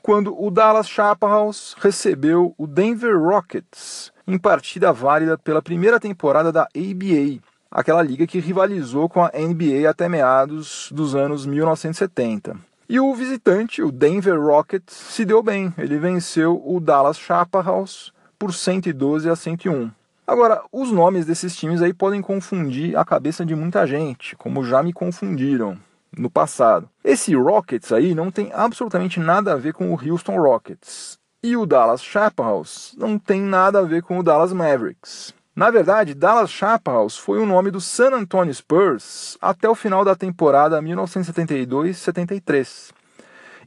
quando 0.02 0.34
o 0.40 0.50
Dallas 0.50 0.88
Chaparrals 0.88 1.76
recebeu 1.78 2.54
o 2.56 2.66
Denver 2.66 3.18
Rockets 3.18 4.12
em 4.26 4.38
partida 4.38 4.92
válida 4.92 5.36
pela 5.36 5.62
primeira 5.62 6.00
temporada 6.00 6.50
da 6.50 6.62
ABA, 6.62 7.40
aquela 7.70 8.02
liga 8.02 8.26
que 8.26 8.40
rivalizou 8.40 9.08
com 9.08 9.22
a 9.22 9.30
NBA 9.34 9.88
até 9.88 10.08
meados 10.08 10.88
dos 10.92 11.14
anos 11.14 11.44
1970. 11.44 12.56
E 12.88 12.98
o 12.98 13.14
visitante, 13.14 13.82
o 13.82 13.92
Denver 13.92 14.40
Rockets, 14.40 14.94
se 14.94 15.24
deu 15.24 15.42
bem. 15.42 15.72
Ele 15.78 15.98
venceu 15.98 16.60
o 16.64 16.80
Dallas 16.80 17.18
Chaparrals 17.18 18.12
por 18.38 18.52
112 18.52 19.28
a 19.28 19.36
101. 19.36 19.90
Agora, 20.26 20.62
os 20.72 20.90
nomes 20.90 21.26
desses 21.26 21.54
times 21.56 21.82
aí 21.82 21.92
podem 21.92 22.22
confundir 22.22 22.96
a 22.96 23.04
cabeça 23.04 23.44
de 23.44 23.54
muita 23.54 23.86
gente, 23.86 24.36
como 24.36 24.64
já 24.64 24.82
me 24.82 24.92
confundiram 24.92 25.78
no 26.16 26.30
passado. 26.30 26.88
Esse 27.04 27.34
Rockets 27.34 27.92
aí 27.92 28.14
não 28.14 28.30
tem 28.30 28.50
absolutamente 28.52 29.20
nada 29.20 29.52
a 29.52 29.56
ver 29.56 29.72
com 29.72 29.92
o 29.92 30.00
Houston 30.00 30.40
Rockets. 30.40 31.18
E 31.42 31.56
o 31.56 31.64
Dallas 31.64 32.02
Chaparrals 32.02 32.94
não 32.98 33.18
tem 33.18 33.40
nada 33.40 33.78
a 33.78 33.82
ver 33.82 34.02
com 34.02 34.18
o 34.18 34.22
Dallas 34.22 34.52
Mavericks. 34.52 35.32
Na 35.56 35.70
verdade, 35.70 36.12
Dallas 36.14 36.50
Chaparrals 36.50 37.16
foi 37.16 37.38
o 37.38 37.46
nome 37.46 37.70
do 37.70 37.80
San 37.80 38.12
Antonio 38.12 38.52
Spurs 38.54 39.38
até 39.40 39.66
o 39.68 39.74
final 39.74 40.04
da 40.04 40.14
temporada 40.14 40.80
1972-73. 40.80 42.92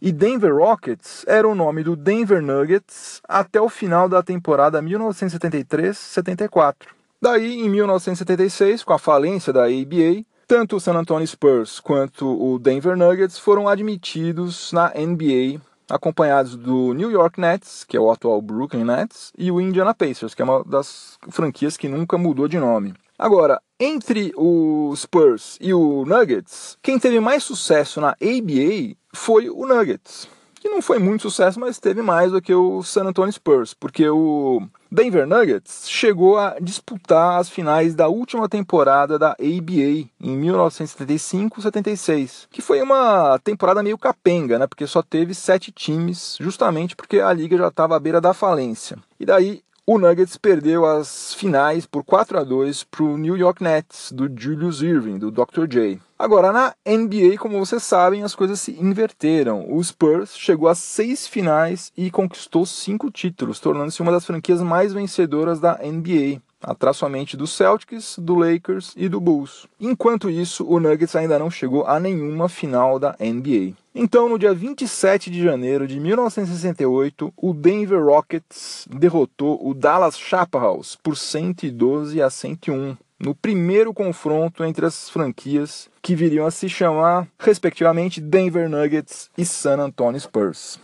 E 0.02 0.12
Denver 0.12 0.56
Rockets 0.56 1.26
era 1.28 1.48
o 1.48 1.56
nome 1.56 1.84
do 1.84 1.96
Denver 1.96 2.42
Nuggets 2.42 3.22
até 3.28 3.62
o 3.62 3.70
final 3.70 4.10
da 4.10 4.22
temporada 4.22 4.82
1973-74. 4.82 6.76
Daí, 7.22 7.62
em 7.62 7.70
1976, 7.70 8.84
com 8.84 8.92
a 8.92 9.00
falência 9.00 9.54
da 9.54 9.64
ABA, 9.64 10.26
tanto 10.54 10.76
o 10.76 10.80
San 10.80 10.94
Antonio 10.94 11.26
Spurs 11.26 11.80
quanto 11.80 12.28
o 12.28 12.60
Denver 12.60 12.96
Nuggets 12.96 13.40
foram 13.40 13.68
admitidos 13.68 14.72
na 14.72 14.90
NBA 14.90 15.60
acompanhados 15.90 16.56
do 16.56 16.94
New 16.94 17.10
York 17.10 17.42
Nets, 17.42 17.84
que 17.84 17.98
é 17.98 18.00
o 18.00 18.12
atual 18.12 18.40
Brooklyn 18.40 18.84
Nets, 18.84 19.34
e 19.36 19.52
o 19.52 19.60
Indiana 19.60 19.96
Pacers, 19.96 20.36
que 20.36 20.44
é 20.44 20.46
uma 20.46 20.64
das 20.64 21.18
franquias 21.32 21.76
que 21.76 21.88
nunca 21.90 22.20
mudou 22.20 22.48
de 22.48 22.60
nome. 22.60 22.94
Agora, 23.18 23.60
entre 23.80 24.32
o 24.38 24.94
Spurs 24.96 25.58
e 25.60 25.74
o 25.74 26.06
Nuggets, 26.06 26.78
quem 26.84 27.00
teve 27.00 27.20
mais 27.20 27.44
sucesso 27.44 28.00
na 28.00 28.10
ABA 28.10 28.96
foi 29.12 29.50
o 29.50 29.66
Nuggets 29.66 30.30
que 30.64 30.70
não 30.70 30.82
foi 30.82 30.98
muito 30.98 31.24
sucesso, 31.24 31.60
mas 31.60 31.78
teve 31.78 32.02
mais 32.02 32.32
do 32.32 32.42
que 32.42 32.54
o 32.54 32.82
San 32.84 33.04
Antonio 33.04 33.34
Spurs, 33.34 33.74
porque 33.74 34.08
o 34.08 34.66
Denver 34.90 35.28
Nuggets 35.28 35.90
chegou 35.90 36.38
a 36.38 36.56
disputar 36.58 37.38
as 37.38 37.50
finais 37.50 37.94
da 37.94 38.08
última 38.08 38.48
temporada 38.48 39.20
da 39.20 39.32
ABA 39.32 40.08
em 40.22 40.32
1975-76, 40.42 42.48
que 42.50 42.62
foi 42.62 42.82
uma 42.82 43.38
temporada 43.44 43.84
meio 43.84 43.98
capenga, 43.98 44.58
né? 44.58 44.66
Porque 44.66 44.88
só 44.88 45.02
teve 45.02 45.34
sete 45.34 45.70
times, 45.70 46.38
justamente 46.40 46.96
porque 46.96 47.20
a 47.20 47.34
liga 47.34 47.58
já 47.58 47.68
estava 47.68 47.98
à 47.98 48.00
beira 48.00 48.22
da 48.22 48.34
falência. 48.34 48.98
E 49.20 49.26
daí 49.26 49.62
o 49.86 50.00
Nuggets 50.00 50.38
perdeu 50.38 50.86
as 50.86 51.34
finais 51.34 51.86
por 51.86 52.06
4 52.06 52.40
a 52.40 52.44
2 52.44 52.86
para 52.86 53.04
o 53.04 53.18
New 53.18 53.36
York 53.36 53.62
Nets, 53.62 54.14
do 54.14 54.32
Julius 54.34 54.82
Irving, 54.82 55.18
do 55.18 55.30
Dr. 55.30 55.68
J. 55.68 56.00
Agora, 56.18 56.54
na 56.54 56.74
NBA, 56.88 57.38
como 57.38 57.60
vocês 57.60 57.84
sabem, 57.84 58.24
as 58.24 58.34
coisas 58.34 58.62
se 58.62 58.72
inverteram. 58.80 59.66
O 59.70 59.84
Spurs 59.84 60.38
chegou 60.38 60.70
a 60.70 60.76
seis 60.76 61.28
finais 61.28 61.92
e 61.98 62.10
conquistou 62.10 62.66
cinco 62.66 63.12
títulos, 63.12 63.60
tornando-se 63.60 64.02
uma 64.02 64.12
das 64.12 64.26
franquias 64.26 64.62
mais 64.62 64.94
vencedoras 64.94 65.60
da 65.60 65.78
NBA 65.84 66.42
atrás 66.62 66.96
somente 66.96 67.36
do 67.36 67.46
Celtics, 67.46 68.18
do 68.18 68.36
Lakers 68.36 68.94
e 68.96 69.10
do 69.10 69.20
Bulls. 69.20 69.68
Enquanto 69.78 70.30
isso, 70.30 70.66
o 70.66 70.80
Nuggets 70.80 71.14
ainda 71.14 71.38
não 71.38 71.52
chegou 71.52 71.86
a 71.86 72.00
nenhuma 72.00 72.48
final 72.48 72.98
da 72.98 73.18
NBA. 73.20 73.76
Então, 73.96 74.28
no 74.28 74.40
dia 74.40 74.54
27 74.54 75.30
de 75.30 75.44
janeiro 75.44 75.88
de 75.88 76.00
1968, 76.00 77.32
o 77.38 77.54
Denver 77.54 78.04
Rockets 78.04 78.88
derrotou 78.90 79.60
o 79.64 79.74
Dallas 79.76 80.18
Chaparrals 80.18 80.96
por 80.96 81.16
112 81.16 82.20
a 82.20 82.28
101 82.28 82.98
no 83.20 83.36
primeiro 83.36 83.94
confronto 83.94 84.64
entre 84.64 84.86
as 84.86 85.10
franquias 85.10 85.90
que 86.02 86.16
viriam 86.16 86.46
a 86.46 86.52
se 86.52 86.68
chamar, 86.68 87.28
respectivamente, 87.38 88.20
Denver 88.20 88.68
Nuggets 88.68 89.30
e 89.38 89.46
San 89.46 89.80
Antonio 89.80 90.20
Spurs. 90.20 90.80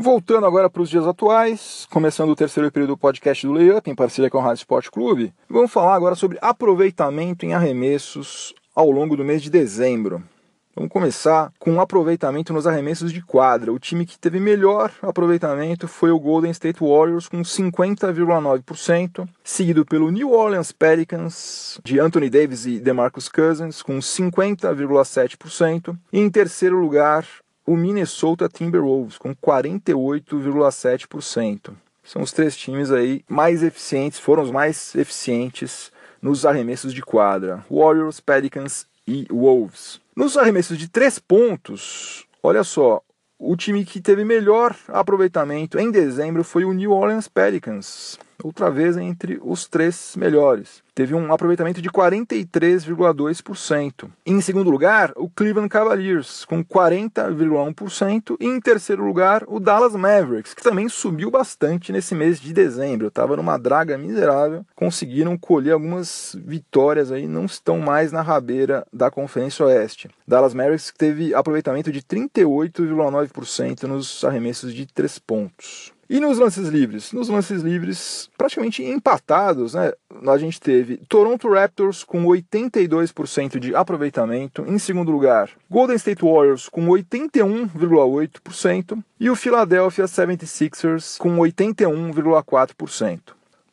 Voltando 0.00 0.46
agora 0.46 0.70
para 0.70 0.80
os 0.80 0.88
dias 0.88 1.06
atuais, 1.06 1.86
começando 1.90 2.30
o 2.30 2.34
terceiro 2.34 2.72
período 2.72 2.94
do 2.94 2.96
podcast 2.96 3.46
do 3.46 3.52
Layup, 3.52 3.90
em 3.90 3.94
parceria 3.94 4.30
com 4.30 4.38
o 4.38 4.40
Rádio 4.40 4.62
Sport 4.62 4.88
Clube, 4.88 5.30
vamos 5.46 5.70
falar 5.70 5.94
agora 5.94 6.14
sobre 6.14 6.38
aproveitamento 6.40 7.44
em 7.44 7.52
arremessos 7.52 8.54
ao 8.74 8.90
longo 8.90 9.14
do 9.14 9.22
mês 9.22 9.42
de 9.42 9.50
dezembro. 9.50 10.22
Vamos 10.74 10.90
começar 10.90 11.52
com 11.58 11.72
um 11.72 11.82
aproveitamento 11.82 12.50
nos 12.50 12.66
arremessos 12.66 13.12
de 13.12 13.20
quadra. 13.20 13.70
O 13.70 13.78
time 13.78 14.06
que 14.06 14.18
teve 14.18 14.40
melhor 14.40 14.90
aproveitamento 15.02 15.86
foi 15.86 16.10
o 16.10 16.18
Golden 16.18 16.50
State 16.50 16.80
Warriors 16.80 17.28
com 17.28 17.42
50,9%, 17.42 19.28
seguido 19.44 19.84
pelo 19.84 20.10
New 20.10 20.32
Orleans 20.32 20.72
Pelicans 20.72 21.78
de 21.84 22.00
Anthony 22.00 22.30
Davis 22.30 22.64
e 22.64 22.80
DeMarcus 22.80 23.28
Cousins 23.28 23.82
com 23.82 23.98
50,7%, 23.98 25.94
e 26.10 26.20
em 26.20 26.30
terceiro 26.30 26.80
lugar 26.80 27.26
o 27.66 27.76
Minnesota 27.76 28.48
Timberwolves 28.48 29.18
com 29.18 29.34
48,7%. 29.34 31.72
São 32.02 32.22
os 32.22 32.32
três 32.32 32.56
times 32.56 32.90
aí 32.90 33.22
mais 33.28 33.62
eficientes, 33.62 34.18
foram 34.18 34.42
os 34.42 34.50
mais 34.50 34.94
eficientes 34.94 35.92
nos 36.20 36.44
arremessos 36.44 36.92
de 36.92 37.02
quadra: 37.02 37.64
Warriors, 37.70 38.20
Pelicans 38.20 38.86
e 39.06 39.26
Wolves. 39.30 40.00
Nos 40.16 40.36
arremessos 40.36 40.76
de 40.76 40.88
três 40.88 41.18
pontos, 41.18 42.26
olha 42.42 42.64
só, 42.64 43.02
o 43.38 43.56
time 43.56 43.84
que 43.84 44.00
teve 44.00 44.24
melhor 44.24 44.76
aproveitamento 44.88 45.78
em 45.78 45.90
dezembro 45.90 46.44
foi 46.44 46.64
o 46.64 46.72
New 46.72 46.92
Orleans 46.92 47.28
Pelicans, 47.28 48.18
outra 48.42 48.70
vez 48.70 48.96
entre 48.96 49.38
os 49.42 49.66
três 49.66 50.14
melhores 50.16 50.82
teve 51.00 51.14
um 51.14 51.32
aproveitamento 51.32 51.80
de 51.80 51.88
43,2%. 51.88 54.10
Em 54.26 54.38
segundo 54.42 54.68
lugar, 54.68 55.14
o 55.16 55.30
Cleveland 55.30 55.70
Cavaliers, 55.70 56.44
com 56.44 56.62
40,1%. 56.62 58.36
E 58.38 58.44
em 58.44 58.60
terceiro 58.60 59.02
lugar, 59.02 59.42
o 59.46 59.58
Dallas 59.58 59.96
Mavericks, 59.96 60.52
que 60.52 60.62
também 60.62 60.90
subiu 60.90 61.30
bastante 61.30 61.90
nesse 61.90 62.14
mês 62.14 62.38
de 62.38 62.52
dezembro. 62.52 63.08
Estava 63.08 63.34
numa 63.34 63.56
draga 63.56 63.96
miserável, 63.96 64.62
conseguiram 64.76 65.38
colher 65.38 65.72
algumas 65.72 66.36
vitórias 66.44 67.10
aí, 67.10 67.26
não 67.26 67.46
estão 67.46 67.78
mais 67.78 68.12
na 68.12 68.20
rabeira 68.20 68.86
da 68.92 69.10
Conferência 69.10 69.64
Oeste. 69.64 70.10
Dallas 70.28 70.52
Mavericks 70.52 70.92
teve 70.96 71.34
aproveitamento 71.34 71.90
de 71.90 72.02
38,9% 72.02 73.84
nos 73.84 74.22
arremessos 74.22 74.74
de 74.74 74.84
três 74.84 75.18
pontos. 75.18 75.94
E 76.12 76.18
nos 76.18 76.40
lances 76.40 76.66
livres? 76.66 77.12
Nos 77.12 77.28
lances 77.28 77.62
livres, 77.62 78.28
praticamente 78.36 78.82
empatados, 78.82 79.74
né? 79.74 79.92
A 80.26 80.36
gente 80.38 80.60
teve 80.60 80.96
Toronto 81.08 81.48
Raptors 81.48 82.02
com 82.02 82.24
82% 82.24 83.60
de 83.60 83.76
aproveitamento. 83.76 84.64
Em 84.66 84.76
segundo 84.76 85.12
lugar, 85.12 85.50
Golden 85.70 85.94
State 85.94 86.24
Warriors 86.24 86.68
com 86.68 86.88
81,8% 86.88 88.98
e 89.20 89.30
o 89.30 89.36
Philadelphia 89.36 90.06
76ers 90.06 91.16
com 91.16 91.36
81,4%. 91.36 93.20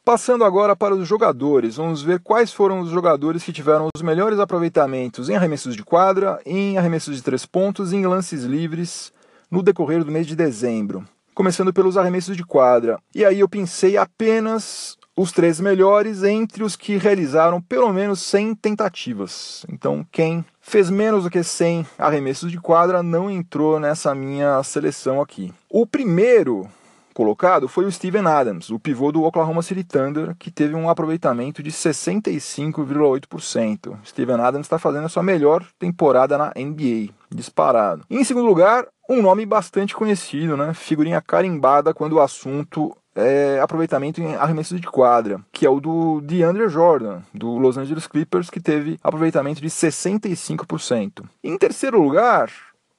Passando 0.05 0.43
agora 0.43 0.75
para 0.75 0.93
os 0.93 1.07
jogadores, 1.07 1.77
vamos 1.77 2.03
ver 2.03 2.19
quais 2.19 2.53
foram 2.53 2.81
os 2.81 2.91
jogadores 2.91 3.43
que 3.43 3.51
tiveram 3.51 3.89
os 3.95 4.03
melhores 4.03 4.37
aproveitamentos 4.37 5.27
em 5.27 5.35
arremessos 5.35 5.75
de 5.75 5.83
quadra, 5.83 6.39
em 6.45 6.77
arremessos 6.77 7.15
de 7.15 7.23
três 7.23 7.47
pontos 7.47 7.91
e 7.91 7.95
em 7.95 8.05
lances 8.05 8.43
livres 8.43 9.11
no 9.49 9.63
decorrer 9.63 10.03
do 10.03 10.11
mês 10.11 10.27
de 10.27 10.35
dezembro 10.35 11.03
começando 11.37 11.71
pelos 11.71 11.95
arremessos 11.97 12.35
de 12.35 12.43
quadra. 12.43 12.99
E 13.13 13.23
aí 13.23 13.41
eu 13.41 13.47
pensei 13.47 13.95
apenas 13.95 14.97
os 15.15 15.31
três 15.31 15.59
melhores 15.59 16.23
entre 16.23 16.63
os 16.63 16.75
que 16.75 16.97
realizaram 16.97 17.61
pelo 17.61 17.93
menos 17.93 18.23
100 18.23 18.55
tentativas. 18.55 19.63
Então, 19.71 20.03
quem 20.11 20.43
fez 20.59 20.89
menos 20.89 21.25
do 21.25 21.29
que 21.29 21.43
100 21.43 21.85
arremessos 21.95 22.51
de 22.51 22.59
quadra 22.59 23.03
não 23.03 23.29
entrou 23.29 23.79
nessa 23.79 24.15
minha 24.15 24.63
seleção 24.63 25.21
aqui. 25.21 25.53
O 25.69 25.85
primeiro 25.85 26.67
colocado 27.13 27.67
foi 27.67 27.85
o 27.85 27.91
Steven 27.91 28.25
Adams, 28.25 28.71
o 28.71 28.79
pivô 28.79 29.11
do 29.11 29.23
Oklahoma 29.23 29.61
City 29.61 29.83
Thunder, 29.83 30.35
que 30.39 30.49
teve 30.49 30.73
um 30.73 30.89
aproveitamento 30.89 31.61
de 31.61 31.71
65,8%. 31.71 33.95
Steven 34.03 34.41
Adams 34.41 34.65
está 34.65 34.79
fazendo 34.79 35.05
a 35.05 35.09
sua 35.09 35.21
melhor 35.21 35.63
temporada 35.77 36.35
na 36.35 36.51
NBA, 36.55 37.13
disparado. 37.29 38.03
Em 38.09 38.23
segundo 38.23 38.47
lugar, 38.47 38.87
um 39.09 39.21
nome 39.21 39.45
bastante 39.45 39.95
conhecido, 39.95 40.57
né? 40.57 40.73
Figurinha 40.73 41.21
carimbada 41.21 41.93
quando 41.93 42.13
o 42.13 42.21
assunto 42.21 42.95
é, 43.17 43.59
aproveitamento 43.59 44.21
em 44.21 44.35
arremessos 44.35 44.79
de 44.79 44.87
quadra, 44.87 45.41
que 45.51 45.65
é 45.65 45.69
o 45.69 45.79
do 45.79 46.21
DeAndre 46.21 46.69
Jordan, 46.69 47.23
do 47.33 47.57
Los 47.57 47.75
Angeles 47.77 48.05
Clippers, 48.05 48.47
que 48.49 48.59
teve 48.59 48.99
aproveitamento 49.03 49.59
de 49.59 49.67
65%. 49.67 51.25
Em 51.43 51.57
terceiro 51.57 51.99
lugar, 52.01 52.51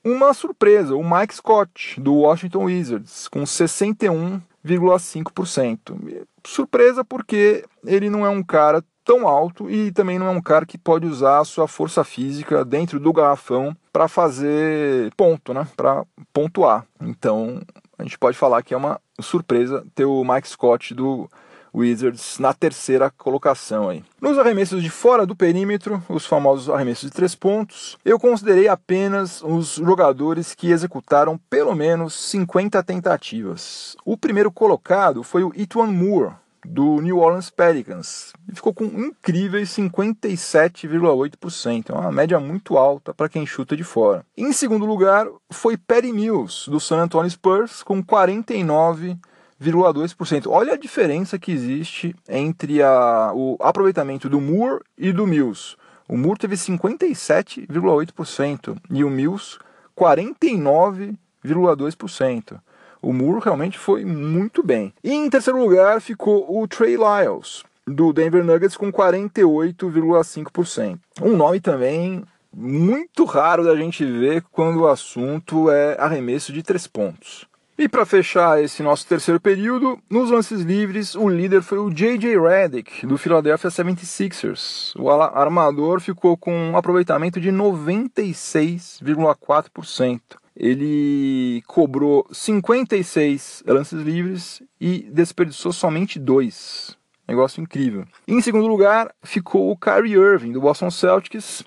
uma 0.04 0.34
surpresa, 0.34 0.96
o 0.96 1.08
Mike 1.08 1.36
Scott, 1.36 2.00
do 2.00 2.14
Washington 2.14 2.64
Wizards, 2.64 3.28
com 3.28 3.44
61,5%. 3.44 6.26
Surpresa 6.44 7.04
porque 7.04 7.64
ele 7.84 8.10
não 8.10 8.26
é 8.26 8.28
um 8.28 8.42
cara 8.42 8.82
tão 9.08 9.26
alto 9.26 9.70
e 9.70 9.90
também 9.90 10.18
não 10.18 10.26
é 10.26 10.30
um 10.30 10.42
cara 10.42 10.66
que 10.66 10.76
pode 10.76 11.06
usar 11.06 11.38
a 11.38 11.44
sua 11.44 11.66
força 11.66 12.04
física 12.04 12.62
dentro 12.62 13.00
do 13.00 13.10
garrafão 13.10 13.74
para 13.90 14.06
fazer 14.06 15.10
ponto, 15.16 15.54
né? 15.54 15.66
Para 15.74 16.04
pontuar. 16.30 16.84
Então, 17.00 17.58
a 17.98 18.02
gente 18.02 18.18
pode 18.18 18.36
falar 18.36 18.62
que 18.62 18.74
é 18.74 18.76
uma 18.76 19.00
surpresa 19.18 19.82
ter 19.94 20.04
o 20.04 20.22
Mike 20.22 20.50
Scott 20.50 20.92
do 20.92 21.26
Wizards 21.74 22.38
na 22.38 22.52
terceira 22.52 23.10
colocação 23.10 23.88
aí. 23.88 24.04
Nos 24.20 24.38
arremessos 24.38 24.82
de 24.82 24.90
fora 24.90 25.24
do 25.24 25.34
perímetro, 25.34 26.02
os 26.06 26.26
famosos 26.26 26.68
arremessos 26.68 27.08
de 27.08 27.16
três 27.16 27.34
pontos, 27.34 27.96
eu 28.04 28.18
considerei 28.18 28.68
apenas 28.68 29.42
os 29.42 29.76
jogadores 29.76 30.54
que 30.54 30.70
executaram 30.70 31.40
pelo 31.48 31.74
menos 31.74 32.12
50 32.28 32.82
tentativas. 32.82 33.96
O 34.04 34.18
primeiro 34.18 34.52
colocado 34.52 35.22
foi 35.22 35.44
o 35.44 35.52
Etwan 35.56 35.86
Moore, 35.86 36.34
do 36.68 37.00
New 37.00 37.18
Orleans 37.18 37.50
Pelicans. 37.50 38.32
E 38.46 38.54
ficou 38.54 38.74
com 38.74 38.84
incríveis 38.84 39.70
57,8%. 39.70 41.90
É 41.90 41.94
uma 41.94 42.12
média 42.12 42.38
muito 42.38 42.76
alta 42.76 43.14
para 43.14 43.28
quem 43.28 43.44
chuta 43.46 43.76
de 43.76 43.82
fora. 43.82 44.24
Em 44.36 44.52
segundo 44.52 44.84
lugar 44.84 45.26
foi 45.50 45.76
Perry 45.76 46.12
Mills, 46.12 46.70
do 46.70 46.78
San 46.78 46.98
Antonio 46.98 47.28
Spurs, 47.30 47.82
com 47.82 48.00
49,2%. 48.02 50.46
Olha 50.48 50.74
a 50.74 50.78
diferença 50.78 51.36
que 51.38 51.50
existe 51.50 52.14
entre 52.28 52.82
a, 52.82 53.32
o 53.34 53.56
aproveitamento 53.60 54.28
do 54.28 54.38
Moore 54.40 54.84
e 54.96 55.12
do 55.12 55.26
Mills. 55.26 55.76
O 56.06 56.16
Moore 56.16 56.38
teve 56.38 56.54
57,8% 56.56 58.78
e 58.90 59.02
o 59.04 59.10
Mills 59.10 59.58
49,2%. 59.96 62.60
O 63.00 63.12
Muro 63.12 63.38
realmente 63.38 63.78
foi 63.78 64.04
muito 64.04 64.60
bem. 64.62 64.92
E 65.02 65.12
em 65.12 65.30
terceiro 65.30 65.58
lugar 65.58 66.00
ficou 66.00 66.60
o 66.60 66.66
Trey 66.66 66.96
Lyles, 66.96 67.62
do 67.86 68.12
Denver 68.12 68.44
Nuggets, 68.44 68.76
com 68.76 68.92
48,5%. 68.92 70.98
Um 71.22 71.36
nome 71.36 71.60
também 71.60 72.24
muito 72.54 73.24
raro 73.24 73.64
da 73.64 73.74
gente 73.76 74.04
ver 74.04 74.42
quando 74.50 74.80
o 74.80 74.88
assunto 74.88 75.70
é 75.70 75.96
arremesso 75.98 76.52
de 76.52 76.62
três 76.62 76.86
pontos. 76.86 77.48
E 77.78 77.88
para 77.88 78.04
fechar 78.04 78.60
esse 78.60 78.82
nosso 78.82 79.06
terceiro 79.06 79.40
período, 79.40 79.98
nos 80.10 80.32
lances 80.32 80.62
livres, 80.62 81.14
o 81.14 81.28
líder 81.28 81.62
foi 81.62 81.78
o 81.78 81.90
J.J. 81.90 82.36
Redick, 82.36 83.06
do 83.06 83.16
Philadelphia 83.16 83.70
76ers. 83.70 84.92
O 84.98 85.08
armador 85.08 86.00
ficou 86.00 86.36
com 86.36 86.52
um 86.52 86.76
aproveitamento 86.76 87.40
de 87.40 87.52
96,4% 87.52 90.20
ele 90.58 91.62
cobrou 91.68 92.26
56 92.32 93.62
lances 93.64 94.02
livres 94.02 94.60
e 94.80 95.08
desperdiçou 95.12 95.72
somente 95.72 96.18
dois. 96.18 96.98
Negócio 97.28 97.62
incrível. 97.62 98.04
Em 98.26 98.40
segundo 98.40 98.66
lugar, 98.66 99.14
ficou 99.22 99.70
o 99.70 99.76
Kyrie 99.76 100.14
Irving, 100.14 100.50
do 100.50 100.60
Boston 100.60 100.90
Celtics, 100.90 101.62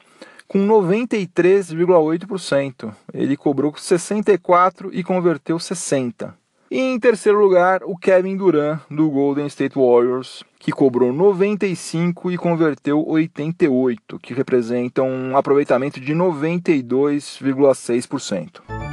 com 0.46 0.68
93,8%. 0.68 2.94
Ele 3.14 3.38
cobrou 3.38 3.74
64 3.78 4.94
e 4.94 5.02
converteu 5.04 5.58
60. 5.58 6.38
E 6.70 6.78
em 6.78 7.00
terceiro 7.00 7.40
lugar, 7.40 7.82
o 7.84 7.98
Kevin 7.98 8.36
Durant, 8.36 8.82
do 8.90 9.10
Golden 9.10 9.46
State 9.46 9.76
Warriors, 9.76 10.44
que 10.62 10.72
cobrou 10.72 11.12
95 11.12 12.32
e 12.32 12.38
converteu 12.38 13.06
88, 13.06 14.18
que 14.20 14.34
representa 14.34 15.02
um 15.02 15.36
aproveitamento 15.36 16.00
de 16.00 16.14
92,6%. 16.14 18.91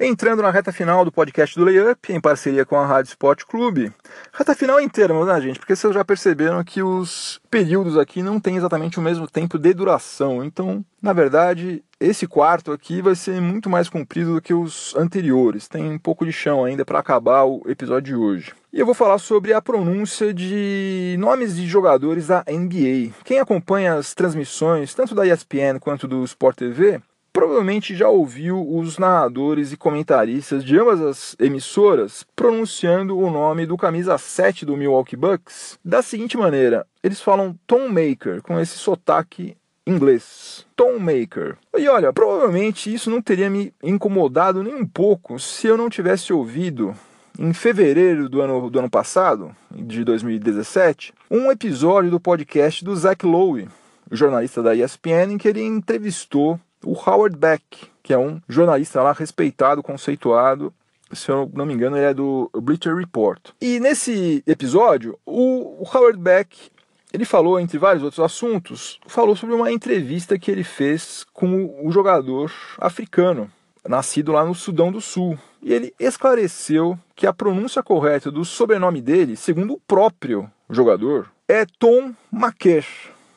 Entrando 0.00 0.42
na 0.42 0.50
reta 0.52 0.70
final 0.70 1.04
do 1.04 1.10
podcast 1.10 1.58
do 1.58 1.64
Layup, 1.64 2.12
em 2.12 2.20
parceria 2.20 2.64
com 2.64 2.76
a 2.76 2.86
Rádio 2.86 3.08
Sport 3.08 3.42
Clube. 3.42 3.92
Reta 4.32 4.54
final 4.54 4.78
em 4.78 4.88
termos, 4.88 5.26
né, 5.26 5.40
gente? 5.40 5.58
Porque 5.58 5.74
vocês 5.74 5.92
já 5.92 6.04
perceberam 6.04 6.62
que 6.62 6.80
os 6.80 7.40
períodos 7.50 7.98
aqui 7.98 8.22
não 8.22 8.38
têm 8.38 8.56
exatamente 8.56 9.00
o 9.00 9.02
mesmo 9.02 9.26
tempo 9.26 9.58
de 9.58 9.74
duração. 9.74 10.44
Então, 10.44 10.84
na 11.02 11.12
verdade, 11.12 11.82
esse 11.98 12.28
quarto 12.28 12.70
aqui 12.70 13.02
vai 13.02 13.16
ser 13.16 13.40
muito 13.40 13.68
mais 13.68 13.88
comprido 13.88 14.34
do 14.34 14.40
que 14.40 14.54
os 14.54 14.94
anteriores. 14.94 15.66
Tem 15.66 15.90
um 15.90 15.98
pouco 15.98 16.24
de 16.24 16.32
chão 16.32 16.64
ainda 16.64 16.84
para 16.84 17.00
acabar 17.00 17.42
o 17.42 17.64
episódio 17.66 18.14
de 18.14 18.14
hoje. 18.14 18.54
E 18.72 18.78
eu 18.78 18.86
vou 18.86 18.94
falar 18.94 19.18
sobre 19.18 19.52
a 19.52 19.60
pronúncia 19.60 20.32
de 20.32 21.16
nomes 21.18 21.56
de 21.56 21.66
jogadores 21.66 22.28
da 22.28 22.44
NBA. 22.48 23.14
Quem 23.24 23.40
acompanha 23.40 23.94
as 23.94 24.14
transmissões, 24.14 24.94
tanto 24.94 25.12
da 25.12 25.26
ESPN 25.26 25.80
quanto 25.80 26.06
do 26.06 26.22
Sport 26.22 26.56
TV, 26.56 27.00
provavelmente 27.38 27.94
já 27.94 28.08
ouviu 28.08 28.68
os 28.68 28.98
narradores 28.98 29.70
e 29.72 29.76
comentaristas 29.76 30.64
de 30.64 30.76
ambas 30.76 31.00
as 31.00 31.36
emissoras 31.38 32.26
pronunciando 32.34 33.16
o 33.16 33.30
nome 33.30 33.64
do 33.64 33.76
camisa 33.76 34.18
7 34.18 34.66
do 34.66 34.76
Milwaukee 34.76 35.14
Bucks 35.14 35.78
da 35.84 36.02
seguinte 36.02 36.36
maneira: 36.36 36.84
eles 37.00 37.20
falam 37.20 37.56
Tom 37.64 37.88
Maker, 37.88 38.42
com 38.42 38.58
esse 38.58 38.76
sotaque 38.76 39.56
inglês. 39.86 40.66
Tom 40.74 40.98
Maker. 40.98 41.56
E 41.76 41.86
olha, 41.86 42.12
provavelmente 42.12 42.92
isso 42.92 43.08
não 43.08 43.22
teria 43.22 43.48
me 43.48 43.72
incomodado 43.84 44.64
nem 44.64 44.74
um 44.74 44.84
pouco 44.84 45.38
se 45.38 45.68
eu 45.68 45.76
não 45.76 45.88
tivesse 45.88 46.32
ouvido 46.32 46.92
em 47.38 47.52
fevereiro 47.52 48.28
do 48.28 48.40
ano, 48.40 48.68
do 48.68 48.80
ano 48.80 48.90
passado, 48.90 49.54
de 49.70 50.02
2017, 50.02 51.14
um 51.30 51.52
episódio 51.52 52.10
do 52.10 52.18
podcast 52.18 52.84
do 52.84 52.96
Zach 52.96 53.24
Lowe, 53.24 53.68
jornalista 54.10 54.60
da 54.60 54.74
ESPN, 54.74 55.34
em 55.34 55.38
que 55.38 55.46
ele 55.46 55.62
entrevistou 55.62 56.58
o 56.84 56.92
Howard 56.92 57.36
Beck, 57.36 57.62
que 58.02 58.12
é 58.12 58.18
um 58.18 58.40
jornalista 58.48 59.02
lá 59.02 59.12
respeitado, 59.12 59.82
conceituado. 59.82 60.72
Se 61.12 61.30
eu 61.30 61.50
não 61.54 61.64
me 61.64 61.72
engano, 61.72 61.96
ele 61.96 62.06
é 62.06 62.14
do 62.14 62.50
Bleacher 62.54 62.94
Report. 62.94 63.40
E 63.60 63.80
nesse 63.80 64.42
episódio, 64.46 65.18
o 65.24 65.84
Howard 65.92 66.18
Beck 66.18 66.70
ele 67.12 67.24
falou, 67.24 67.58
entre 67.58 67.78
vários 67.78 68.04
outros 68.04 68.22
assuntos, 68.22 69.00
falou 69.06 69.34
sobre 69.34 69.54
uma 69.54 69.72
entrevista 69.72 70.38
que 70.38 70.50
ele 70.50 70.64
fez 70.64 71.24
com 71.32 71.74
o 71.82 71.90
jogador 71.90 72.52
africano, 72.78 73.50
nascido 73.86 74.32
lá 74.32 74.44
no 74.44 74.54
Sudão 74.54 74.92
do 74.92 75.00
Sul. 75.00 75.38
E 75.62 75.72
ele 75.72 75.94
esclareceu 75.98 76.98
que 77.16 77.26
a 77.26 77.32
pronúncia 77.32 77.82
correta 77.82 78.30
do 78.30 78.44
sobrenome 78.44 79.00
dele, 79.00 79.36
segundo 79.36 79.74
o 79.74 79.80
próprio 79.80 80.50
jogador, 80.68 81.30
é 81.48 81.64
Tom 81.78 82.14
Maker. 82.30 82.84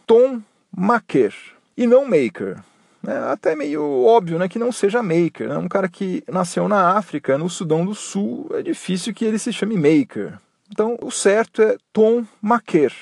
Tom 0.06 0.42
Maker. 0.76 1.34
E 1.78 1.88
não 1.88 2.04
Maker. 2.04 2.60
É 3.08 3.32
até 3.32 3.56
meio 3.56 3.84
óbvio 4.06 4.38
né, 4.38 4.48
que 4.48 4.60
não 4.60 4.72
seja 4.72 5.02
Maker. 5.02 5.50
Né? 5.50 5.58
Um 5.58 5.68
cara 5.68 5.90
que 5.90 6.24
nasceu 6.28 6.68
na 6.68 6.98
África, 6.98 7.38
no 7.38 7.50
Sudão 7.50 7.86
do 7.86 7.96
Sul, 7.96 8.50
é 8.54 8.62
difícil 8.62 9.14
que 9.14 9.26
ele 9.26 9.40
se 9.40 9.52
chame 9.52 9.76
Maker. 9.76 10.38
Então, 10.72 10.98
o 11.02 11.12
certo 11.12 11.62
é 11.62 11.78
Tom 11.92 12.26
Maker. 12.42 12.94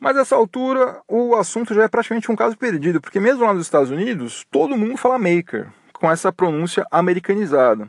Mas 0.00 0.16
nessa 0.16 0.36
altura, 0.36 1.00
o 1.08 1.34
assunto 1.34 1.74
já 1.74 1.84
é 1.84 1.88
praticamente 1.88 2.30
um 2.30 2.36
caso 2.36 2.56
perdido, 2.56 3.00
porque 3.00 3.20
mesmo 3.20 3.44
lá 3.44 3.52
nos 3.52 3.66
Estados 3.66 3.90
Unidos, 3.90 4.46
todo 4.50 4.76
mundo 4.76 4.96
fala 4.96 5.18
Maker, 5.18 5.68
com 5.92 6.10
essa 6.10 6.32
pronúncia 6.32 6.86
americanizada. 6.90 7.88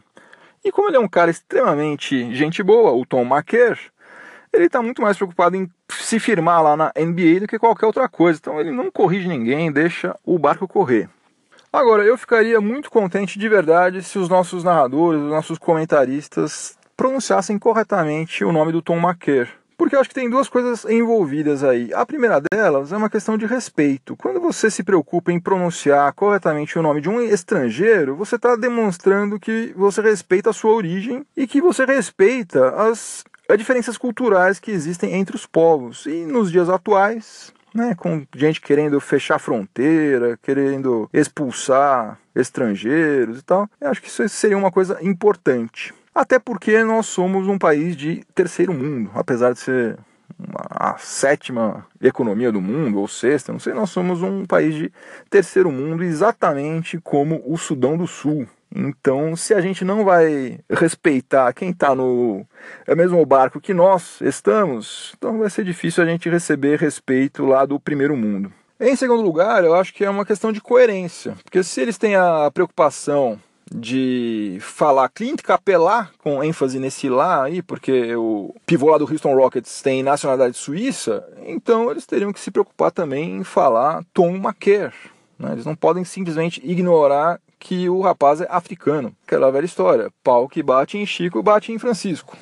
E 0.63 0.71
como 0.71 0.89
ele 0.89 0.97
é 0.97 0.99
um 0.99 1.07
cara 1.07 1.31
extremamente 1.31 2.33
gente 2.35 2.61
boa, 2.61 2.91
o 2.91 3.05
Tom 3.05 3.23
Maker, 3.23 3.79
ele 4.53 4.65
está 4.65 4.81
muito 4.81 5.01
mais 5.01 5.17
preocupado 5.17 5.55
em 5.55 5.69
se 5.89 6.19
firmar 6.19 6.63
lá 6.63 6.75
na 6.75 6.91
NBA 6.97 7.41
do 7.41 7.47
que 7.47 7.59
qualquer 7.59 7.85
outra 7.85 8.07
coisa. 8.09 8.39
Então 8.41 8.59
ele 8.59 8.71
não 8.71 8.91
corrige 8.91 9.27
ninguém, 9.27 9.71
deixa 9.71 10.15
o 10.25 10.37
barco 10.37 10.67
correr. 10.67 11.09
Agora, 11.71 12.03
eu 12.03 12.17
ficaria 12.17 12.59
muito 12.59 12.89
contente 12.89 13.37
de 13.37 13.47
verdade 13.47 14.01
se 14.01 14.17
os 14.17 14.27
nossos 14.27 14.63
narradores, 14.63 15.21
os 15.21 15.29
nossos 15.29 15.59
comentaristas 15.59 16.75
pronunciassem 16.97 17.59
corretamente 17.59 18.43
o 18.43 18.51
nome 18.51 18.71
do 18.71 18.81
Tom 18.81 18.99
Maker. 18.99 19.47
Porque 19.77 19.95
eu 19.95 20.01
acho 20.01 20.09
que 20.09 20.15
tem 20.15 20.29
duas 20.29 20.49
coisas 20.49 20.83
envolvidas 20.83 21.63
aí. 21.63 21.93
A 21.93 22.05
primeira 22.05 22.41
delas 22.51 22.91
é 22.91 22.97
uma 22.97 23.09
questão 23.09 23.37
de 23.37 23.45
respeito. 23.45 24.17
Quando 24.17 24.41
você 24.41 24.69
se 24.69 24.83
preocupa 24.83 25.31
em 25.31 25.39
pronunciar 25.39 26.11
corretamente 26.11 26.77
o 26.77 26.81
nome 26.81 26.99
de 26.99 27.07
um 27.07 27.21
estrangeiro, 27.21 28.13
você 28.13 28.35
está 28.35 28.57
demonstrando 28.57 29.39
que 29.39 29.71
você 29.77 30.01
respeita 30.01 30.49
a 30.49 30.53
sua 30.53 30.73
origem 30.73 31.25
e 31.37 31.47
que 31.47 31.61
você 31.61 31.85
respeita 31.85 32.71
as 32.71 33.23
as 33.49 33.57
diferenças 33.57 33.97
culturais 33.97 34.59
que 34.59 34.71
existem 34.71 35.13
entre 35.13 35.35
os 35.35 35.45
povos. 35.45 36.05
E 36.05 36.25
nos 36.25 36.51
dias 36.51 36.69
atuais, 36.69 37.51
né, 37.73 37.95
com 37.95 38.25
gente 38.35 38.61
querendo 38.61 38.99
fechar 38.99 39.39
fronteira, 39.39 40.37
querendo 40.41 41.09
expulsar 41.11 42.19
estrangeiros 42.35 43.39
e 43.39 43.41
tal, 43.41 43.67
eu 43.81 43.89
acho 43.89 44.01
que 44.01 44.07
isso 44.07 44.27
seria 44.29 44.57
uma 44.57 44.71
coisa 44.71 44.97
importante. 45.01 45.93
Até 46.13 46.37
porque 46.37 46.83
nós 46.83 47.05
somos 47.07 47.47
um 47.47 47.57
país 47.57 47.95
de 47.95 48.23
terceiro 48.35 48.73
mundo, 48.73 49.11
apesar 49.13 49.53
de 49.53 49.59
ser 49.59 49.97
a 50.69 50.97
sétima 50.97 51.85
economia 52.01 52.51
do 52.51 52.61
mundo, 52.61 52.99
ou 52.99 53.07
sexta, 53.07 53.51
não 53.51 53.59
sei, 53.59 53.73
nós 53.73 53.89
somos 53.89 54.21
um 54.21 54.45
país 54.45 54.73
de 54.75 54.91
terceiro 55.29 55.71
mundo, 55.71 56.03
exatamente 56.03 56.99
como 57.01 57.41
o 57.45 57.57
Sudão 57.57 57.97
do 57.97 58.07
Sul. 58.07 58.47
Então, 58.75 59.35
se 59.35 59.53
a 59.53 59.61
gente 59.61 59.83
não 59.83 60.03
vai 60.05 60.59
respeitar 60.69 61.51
quem 61.53 61.71
está 61.71 61.95
no 61.95 62.45
é 62.85 62.95
mesmo 62.95 63.25
barco 63.25 63.59
que 63.59 63.73
nós 63.73 64.21
estamos, 64.21 65.13
então 65.17 65.39
vai 65.39 65.49
ser 65.49 65.63
difícil 65.65 66.03
a 66.03 66.07
gente 66.07 66.29
receber 66.29 66.79
respeito 66.79 67.45
lá 67.45 67.65
do 67.65 67.79
primeiro 67.79 68.15
mundo. 68.15 68.53
Em 68.79 68.95
segundo 68.95 69.21
lugar, 69.21 69.63
eu 69.63 69.73
acho 69.73 69.93
que 69.93 70.05
é 70.05 70.09
uma 70.09 70.25
questão 70.25 70.51
de 70.51 70.61
coerência, 70.61 71.35
porque 71.43 71.63
se 71.63 71.81
eles 71.81 71.97
têm 71.97 72.15
a 72.15 72.49
preocupação 72.53 73.39
de 73.71 74.57
falar 74.61 75.09
Clint 75.09 75.41
Capela, 75.41 76.09
com 76.19 76.43
ênfase 76.43 76.79
nesse 76.79 77.09
lá 77.09 77.43
aí, 77.43 77.61
porque 77.61 78.15
o 78.15 78.55
pivô 78.65 78.89
lá 78.89 78.97
do 78.97 79.09
Houston 79.09 79.35
Rockets 79.35 79.81
tem 79.81 80.01
nacionalidade 80.01 80.57
suíça, 80.57 81.27
então 81.45 81.91
eles 81.91 82.05
teriam 82.05 82.33
que 82.33 82.39
se 82.39 82.51
preocupar 82.51 82.91
também 82.91 83.37
em 83.37 83.43
falar 83.43 84.03
Tom 84.13 84.35
McKer. 84.35 84.93
Né? 85.37 85.51
Eles 85.51 85.65
não 85.65 85.75
podem 85.75 86.03
simplesmente 86.03 86.61
ignorar 86.63 87.39
que 87.59 87.89
o 87.89 88.01
rapaz 88.01 88.41
é 88.41 88.47
africano. 88.49 89.13
Aquela 89.25 89.51
velha 89.51 89.65
história, 89.65 90.11
pau 90.23 90.47
que 90.47 90.63
bate 90.63 90.97
em 90.97 91.05
Chico, 91.05 91.43
bate 91.43 91.71
em 91.71 91.79
Francisco. 91.79 92.37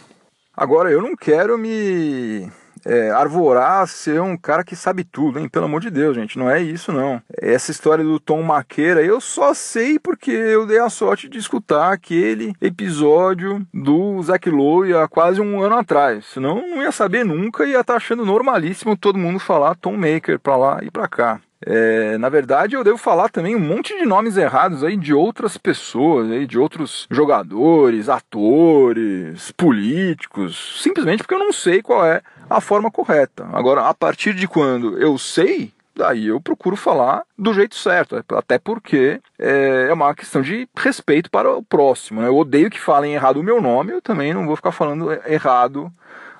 Agora, 0.56 0.91
eu 0.91 1.01
não 1.01 1.15
quero 1.15 1.58
me 1.58 2.49
é, 2.86 3.12
arvorar 3.12 3.88
ser 3.88 4.21
um 4.21 4.38
cara 4.38 4.63
que 4.63 4.75
sabe 4.75 5.03
tudo, 5.03 5.39
hein? 5.39 5.49
Pelo 5.49 5.65
amor 5.65 5.82
de 5.82 5.89
Deus, 5.89 6.15
gente, 6.15 6.38
não 6.39 6.49
é 6.49 6.62
isso 6.62 6.91
não. 6.91 7.21
Essa 7.39 7.71
história 7.71 8.03
do 8.03 8.19
Tom 8.19 8.41
Maqueira 8.41 9.01
eu 9.01 9.19
só 9.19 9.53
sei 9.53 9.99
porque 9.99 10.32
eu 10.32 10.65
dei 10.65 10.80
a 10.80 10.89
sorte 10.89 11.27
de 11.27 11.38
escutar 11.38 11.91
aquele 11.91 12.53
episódio 12.62 13.65
do 13.73 14.21
Zack 14.23 14.49
Lowe 14.49 14.93
há 14.93 15.08
quase 15.08 15.41
um 15.41 15.62
ano 15.62 15.75
atrás. 15.75 16.25
Senão 16.27 16.62
não 16.67 16.82
ia 16.82 16.91
saber 16.91 17.25
nunca 17.25 17.65
e 17.65 17.71
ia 17.71 17.82
estar 17.82 17.93
tá 17.93 17.97
achando 17.97 18.25
normalíssimo 18.25 18.97
todo 18.97 19.19
mundo 19.19 19.39
falar 19.39 19.75
Tom 19.75 19.97
Maker 19.97 20.39
pra 20.39 20.56
lá 20.56 20.80
e 20.82 20.89
pra 20.89 21.08
cá. 21.08 21.41
É, 21.65 22.17
na 22.17 22.30
verdade, 22.30 22.76
eu 22.76 22.84
devo 22.84 22.98
falar 22.98 23.30
também 23.30 23.56
um 23.56 23.60
monte 23.60 23.98
de 23.98 24.06
nomes 24.06 24.38
errados 24.38 24.84
aí 24.84 24.96
de 24.96 25.13
outras 25.13 25.58
pessoas, 25.58 26.30
aí, 26.30 26.46
de 26.46 26.58
outros 26.58 27.08
jogadores, 27.10 28.10
atores, 28.10 29.52
políticos, 29.52 30.82
simplesmente 30.82 31.24
porque 31.24 31.34
eu 31.34 31.39
não 31.39 31.52
sei 31.52 31.82
qual 31.82 32.06
é 32.06 32.22
a 32.50 32.62
forma 32.62 32.91
correta. 32.91 33.48
Agora, 33.52 33.88
a 33.88 33.93
partir 33.93 34.34
de 34.34 34.48
quando 34.48 35.00
eu 35.00 35.17
sei, 35.17 35.72
daí 35.96 36.28
eu 36.28 36.39
procuro 36.39 36.76
falar 36.76 37.24
do 37.38 37.54
jeito 37.54 37.76
certo, 37.76 38.24
até 38.36 38.60
porque 38.60 39.20
é, 39.39 39.88
é 39.89 39.93
uma 39.93 40.13
questão 40.13 40.41
de 40.41 40.70
respeito 40.78 41.30
para 41.32 41.52
o 41.52 41.63
próximo. 41.63 42.22
Né? 42.22 42.28
Eu 42.28 42.38
odeio 42.38 42.70
que 42.70 42.80
falem 42.80 43.15
errado 43.15 43.38
o 43.38 43.43
meu 43.43 43.60
nome, 43.62 43.91
eu 43.91 44.02
também 44.02 44.34
não 44.34 44.46
vou 44.46 44.56
ficar 44.56 44.72
falando 44.72 45.12
errado 45.26 45.91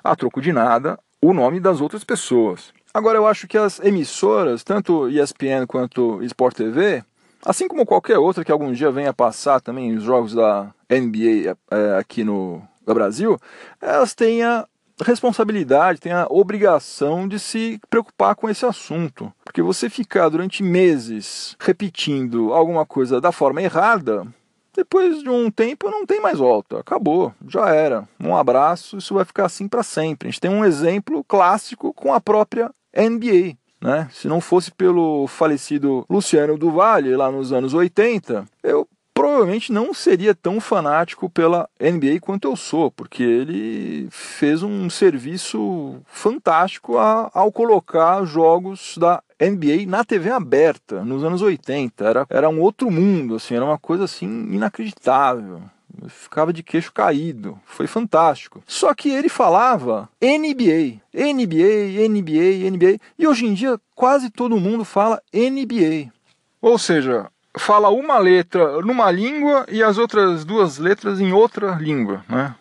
a 0.02 0.14
troco 0.14 0.40
de 0.40 0.52
nada 0.52 0.98
o 1.20 1.34
nome 1.34 1.58
das 1.58 1.80
outras 1.80 2.04
pessoas. 2.04 2.72
Agora, 2.98 3.16
eu 3.16 3.28
acho 3.28 3.46
que 3.46 3.56
as 3.56 3.78
emissoras, 3.78 4.64
tanto 4.64 5.08
ESPN 5.08 5.68
quanto 5.68 6.20
Sport 6.24 6.56
TV, 6.56 7.04
assim 7.46 7.68
como 7.68 7.86
qualquer 7.86 8.18
outra 8.18 8.44
que 8.44 8.50
algum 8.50 8.72
dia 8.72 8.90
venha 8.90 9.14
passar 9.14 9.60
também 9.60 9.94
os 9.94 10.02
jogos 10.02 10.34
da 10.34 10.74
NBA 10.90 11.56
é, 11.70 11.96
aqui 11.96 12.24
no, 12.24 12.60
no 12.84 12.94
Brasil, 12.94 13.38
elas 13.80 14.16
têm 14.16 14.42
a 14.42 14.66
responsabilidade, 15.00 16.00
têm 16.00 16.10
a 16.10 16.26
obrigação 16.28 17.28
de 17.28 17.38
se 17.38 17.80
preocupar 17.88 18.34
com 18.34 18.50
esse 18.50 18.66
assunto. 18.66 19.32
Porque 19.44 19.62
você 19.62 19.88
ficar 19.88 20.28
durante 20.28 20.64
meses 20.64 21.54
repetindo 21.60 22.52
alguma 22.52 22.84
coisa 22.84 23.20
da 23.20 23.30
forma 23.30 23.62
errada, 23.62 24.26
depois 24.74 25.22
de 25.22 25.30
um 25.30 25.52
tempo 25.52 25.88
não 25.88 26.04
tem 26.04 26.20
mais 26.20 26.38
volta, 26.38 26.80
acabou, 26.80 27.32
já 27.46 27.72
era. 27.72 28.08
Um 28.18 28.36
abraço, 28.36 28.96
isso 28.98 29.14
vai 29.14 29.24
ficar 29.24 29.46
assim 29.46 29.68
para 29.68 29.84
sempre. 29.84 30.26
A 30.26 30.30
gente 30.32 30.40
tem 30.40 30.50
um 30.50 30.64
exemplo 30.64 31.22
clássico 31.22 31.94
com 31.94 32.12
a 32.12 32.20
própria 32.20 32.72
NBA. 32.96 33.56
Né? 33.80 34.08
Se 34.12 34.26
não 34.26 34.40
fosse 34.40 34.72
pelo 34.72 35.26
falecido 35.26 36.04
Luciano 36.10 36.58
do 36.58 36.74
lá 36.74 37.30
nos 37.30 37.52
anos 37.52 37.74
80, 37.74 38.44
eu 38.62 38.88
provavelmente 39.18 39.72
não 39.72 39.92
seria 39.92 40.32
tão 40.32 40.60
fanático 40.60 41.28
pela 41.28 41.68
NBA 41.80 42.20
quanto 42.20 42.46
eu 42.46 42.54
sou, 42.54 42.88
porque 42.88 43.22
ele 43.22 44.06
fez 44.12 44.62
um 44.62 44.88
serviço 44.88 45.96
fantástico 46.06 46.98
a, 46.98 47.28
ao 47.34 47.50
colocar 47.50 48.24
jogos 48.24 48.96
da 48.96 49.20
NBA 49.40 49.88
na 49.88 50.04
TV 50.04 50.30
aberta 50.30 51.04
nos 51.04 51.24
anos 51.24 51.42
80. 51.42 52.04
Era, 52.04 52.26
era 52.30 52.48
um 52.48 52.60
outro 52.60 52.90
mundo, 52.92 53.34
assim, 53.34 53.56
era 53.56 53.64
uma 53.64 53.78
coisa 53.78 54.04
assim 54.04 54.26
inacreditável. 54.52 55.62
Ficava 56.08 56.52
de 56.52 56.62
queixo 56.62 56.92
caído. 56.92 57.58
Foi 57.64 57.86
fantástico. 57.86 58.62
Só 58.66 58.94
que 58.94 59.08
ele 59.10 59.28
falava 59.28 60.08
NBA, 60.22 61.00
NBA, 61.12 62.08
NBA, 62.08 62.70
NBA. 62.70 62.98
E 63.18 63.26
hoje 63.26 63.46
em 63.46 63.54
dia 63.54 63.80
quase 63.94 64.30
todo 64.30 64.60
mundo 64.60 64.84
fala 64.84 65.20
NBA. 65.32 66.12
Ou 66.60 66.78
seja, 66.78 67.28
fala 67.56 67.88
uma 67.90 68.18
letra 68.18 68.80
numa 68.82 69.10
língua 69.10 69.66
e 69.68 69.82
as 69.82 69.98
outras 69.98 70.44
duas 70.44 70.78
letras 70.78 71.20
em 71.20 71.32
outra 71.32 71.72
língua. 71.74 72.24
Né? 72.28 72.54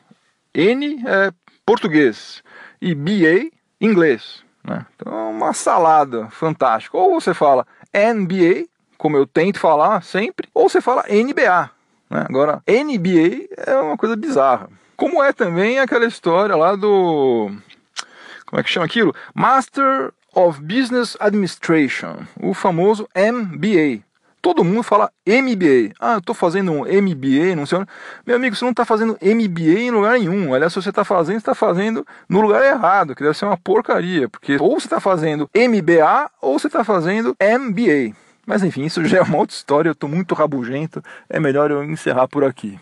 N 0.53 1.03
é 1.05 1.31
português 1.65 2.43
e 2.81 2.95
BA, 2.95 3.51
inglês. 3.79 4.43
Né? 4.63 4.85
Então 4.95 5.13
é 5.13 5.29
uma 5.29 5.53
salada 5.53 6.29
fantástica. 6.29 6.97
Ou 6.97 7.19
você 7.19 7.33
fala 7.33 7.65
NBA, 7.93 8.65
como 8.97 9.17
eu 9.17 9.25
tento 9.25 9.59
falar 9.59 10.01
sempre, 10.03 10.49
ou 10.53 10.69
você 10.69 10.81
fala 10.81 11.05
NBA. 11.09 11.69
Né? 12.09 12.25
Agora, 12.27 12.61
NBA 12.67 13.47
é 13.65 13.75
uma 13.77 13.97
coisa 13.97 14.15
bizarra. 14.15 14.69
Como 14.95 15.23
é 15.23 15.31
também 15.31 15.79
aquela 15.79 16.05
história 16.05 16.55
lá 16.55 16.75
do. 16.75 17.51
Como 18.45 18.59
é 18.59 18.63
que 18.63 18.69
chama 18.69 18.85
aquilo? 18.85 19.13
Master 19.35 20.11
of 20.33 20.61
Business 20.61 21.17
Administration, 21.19 22.25
o 22.41 22.53
famoso 22.53 23.07
MBA. 23.15 24.03
Todo 24.41 24.63
mundo 24.63 24.83
fala 24.83 25.11
MBA. 25.27 25.93
Ah, 25.99 26.13
eu 26.13 26.19
estou 26.19 26.33
fazendo 26.33 26.71
um 26.71 26.79
MBA, 26.81 27.55
não 27.55 27.65
sei. 27.65 27.79
Meu 28.25 28.37
amigo, 28.37 28.55
você 28.55 28.63
não 28.63 28.71
está 28.71 28.85
fazendo 28.85 29.17
MBA 29.21 29.79
em 29.79 29.91
lugar 29.91 30.17
nenhum. 30.17 30.53
Aliás, 30.53 30.71
se 30.71 30.81
você 30.81 30.89
está 30.89 31.03
fazendo, 31.03 31.37
está 31.37 31.53
fazendo 31.53 32.05
no 32.29 32.39
lugar 32.39 32.63
errado, 32.63 33.15
que 33.15 33.23
deve 33.23 33.37
ser 33.37 33.45
uma 33.45 33.57
porcaria. 33.57 34.29
Porque 34.29 34.55
ou 34.57 34.79
você 34.79 34.85
está 34.85 34.99
fazendo 34.99 35.49
MBA 35.53 36.31
ou 36.39 36.57
você 36.57 36.67
está 36.67 36.83
fazendo 36.83 37.35
MBA. 37.41 38.15
Mas 38.47 38.63
enfim, 38.63 38.85
isso 38.85 39.03
já 39.03 39.17
é 39.17 39.21
uma 39.21 39.39
outra 39.39 39.53
história, 39.53 39.89
eu 39.89 39.93
estou 39.93 40.09
muito 40.09 40.33
rabugento, 40.33 41.03
é 41.29 41.37
melhor 41.37 41.69
eu 41.69 41.83
encerrar 41.83 42.29
por 42.29 42.45
aqui. 42.45 42.79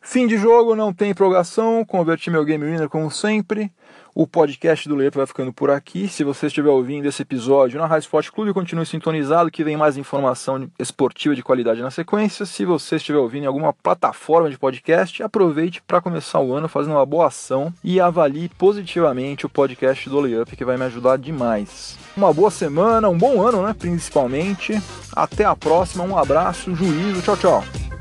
Fim 0.00 0.26
de 0.26 0.38
jogo, 0.38 0.74
não 0.74 0.90
tem 0.90 1.12
prorrogação, 1.12 1.84
converti 1.84 2.30
meu 2.30 2.46
Game 2.46 2.64
Winner 2.64 2.88
como 2.88 3.10
sempre. 3.10 3.70
O 4.14 4.26
podcast 4.26 4.86
do 4.86 4.94
Lepo 4.94 5.16
vai 5.16 5.26
ficando 5.26 5.54
por 5.54 5.70
aqui. 5.70 6.06
Se 6.06 6.22
você 6.22 6.46
estiver 6.46 6.68
ouvindo 6.68 7.06
esse 7.06 7.22
episódio 7.22 7.80
na 7.80 7.86
Rádio 7.86 8.04
Sport 8.04 8.30
Clube, 8.30 8.52
continue 8.52 8.84
sintonizado 8.84 9.50
que 9.50 9.64
vem 9.64 9.74
mais 9.74 9.96
informação 9.96 10.68
esportiva 10.78 11.34
de 11.34 11.42
qualidade 11.42 11.80
na 11.80 11.90
sequência. 11.90 12.44
Se 12.44 12.66
você 12.66 12.96
estiver 12.96 13.18
ouvindo 13.18 13.44
em 13.44 13.46
alguma 13.46 13.72
plataforma 13.72 14.50
de 14.50 14.58
podcast, 14.58 15.22
aproveite 15.22 15.80
para 15.80 16.02
começar 16.02 16.40
o 16.40 16.52
ano 16.52 16.68
fazendo 16.68 16.92
uma 16.92 17.06
boa 17.06 17.28
ação 17.28 17.72
e 17.82 17.98
avalie 17.98 18.50
positivamente 18.50 19.46
o 19.46 19.48
podcast 19.48 20.10
do 20.10 20.20
Layup, 20.20 20.56
que 20.56 20.64
vai 20.64 20.76
me 20.76 20.84
ajudar 20.84 21.16
demais. 21.16 21.96
Uma 22.14 22.34
boa 22.34 22.50
semana, 22.50 23.08
um 23.08 23.16
bom 23.16 23.40
ano, 23.40 23.62
né? 23.62 23.72
Principalmente. 23.72 24.78
Até 25.16 25.46
a 25.46 25.56
próxima, 25.56 26.04
um 26.04 26.18
abraço, 26.18 26.74
juízo, 26.74 27.22
tchau, 27.22 27.36
tchau. 27.38 27.91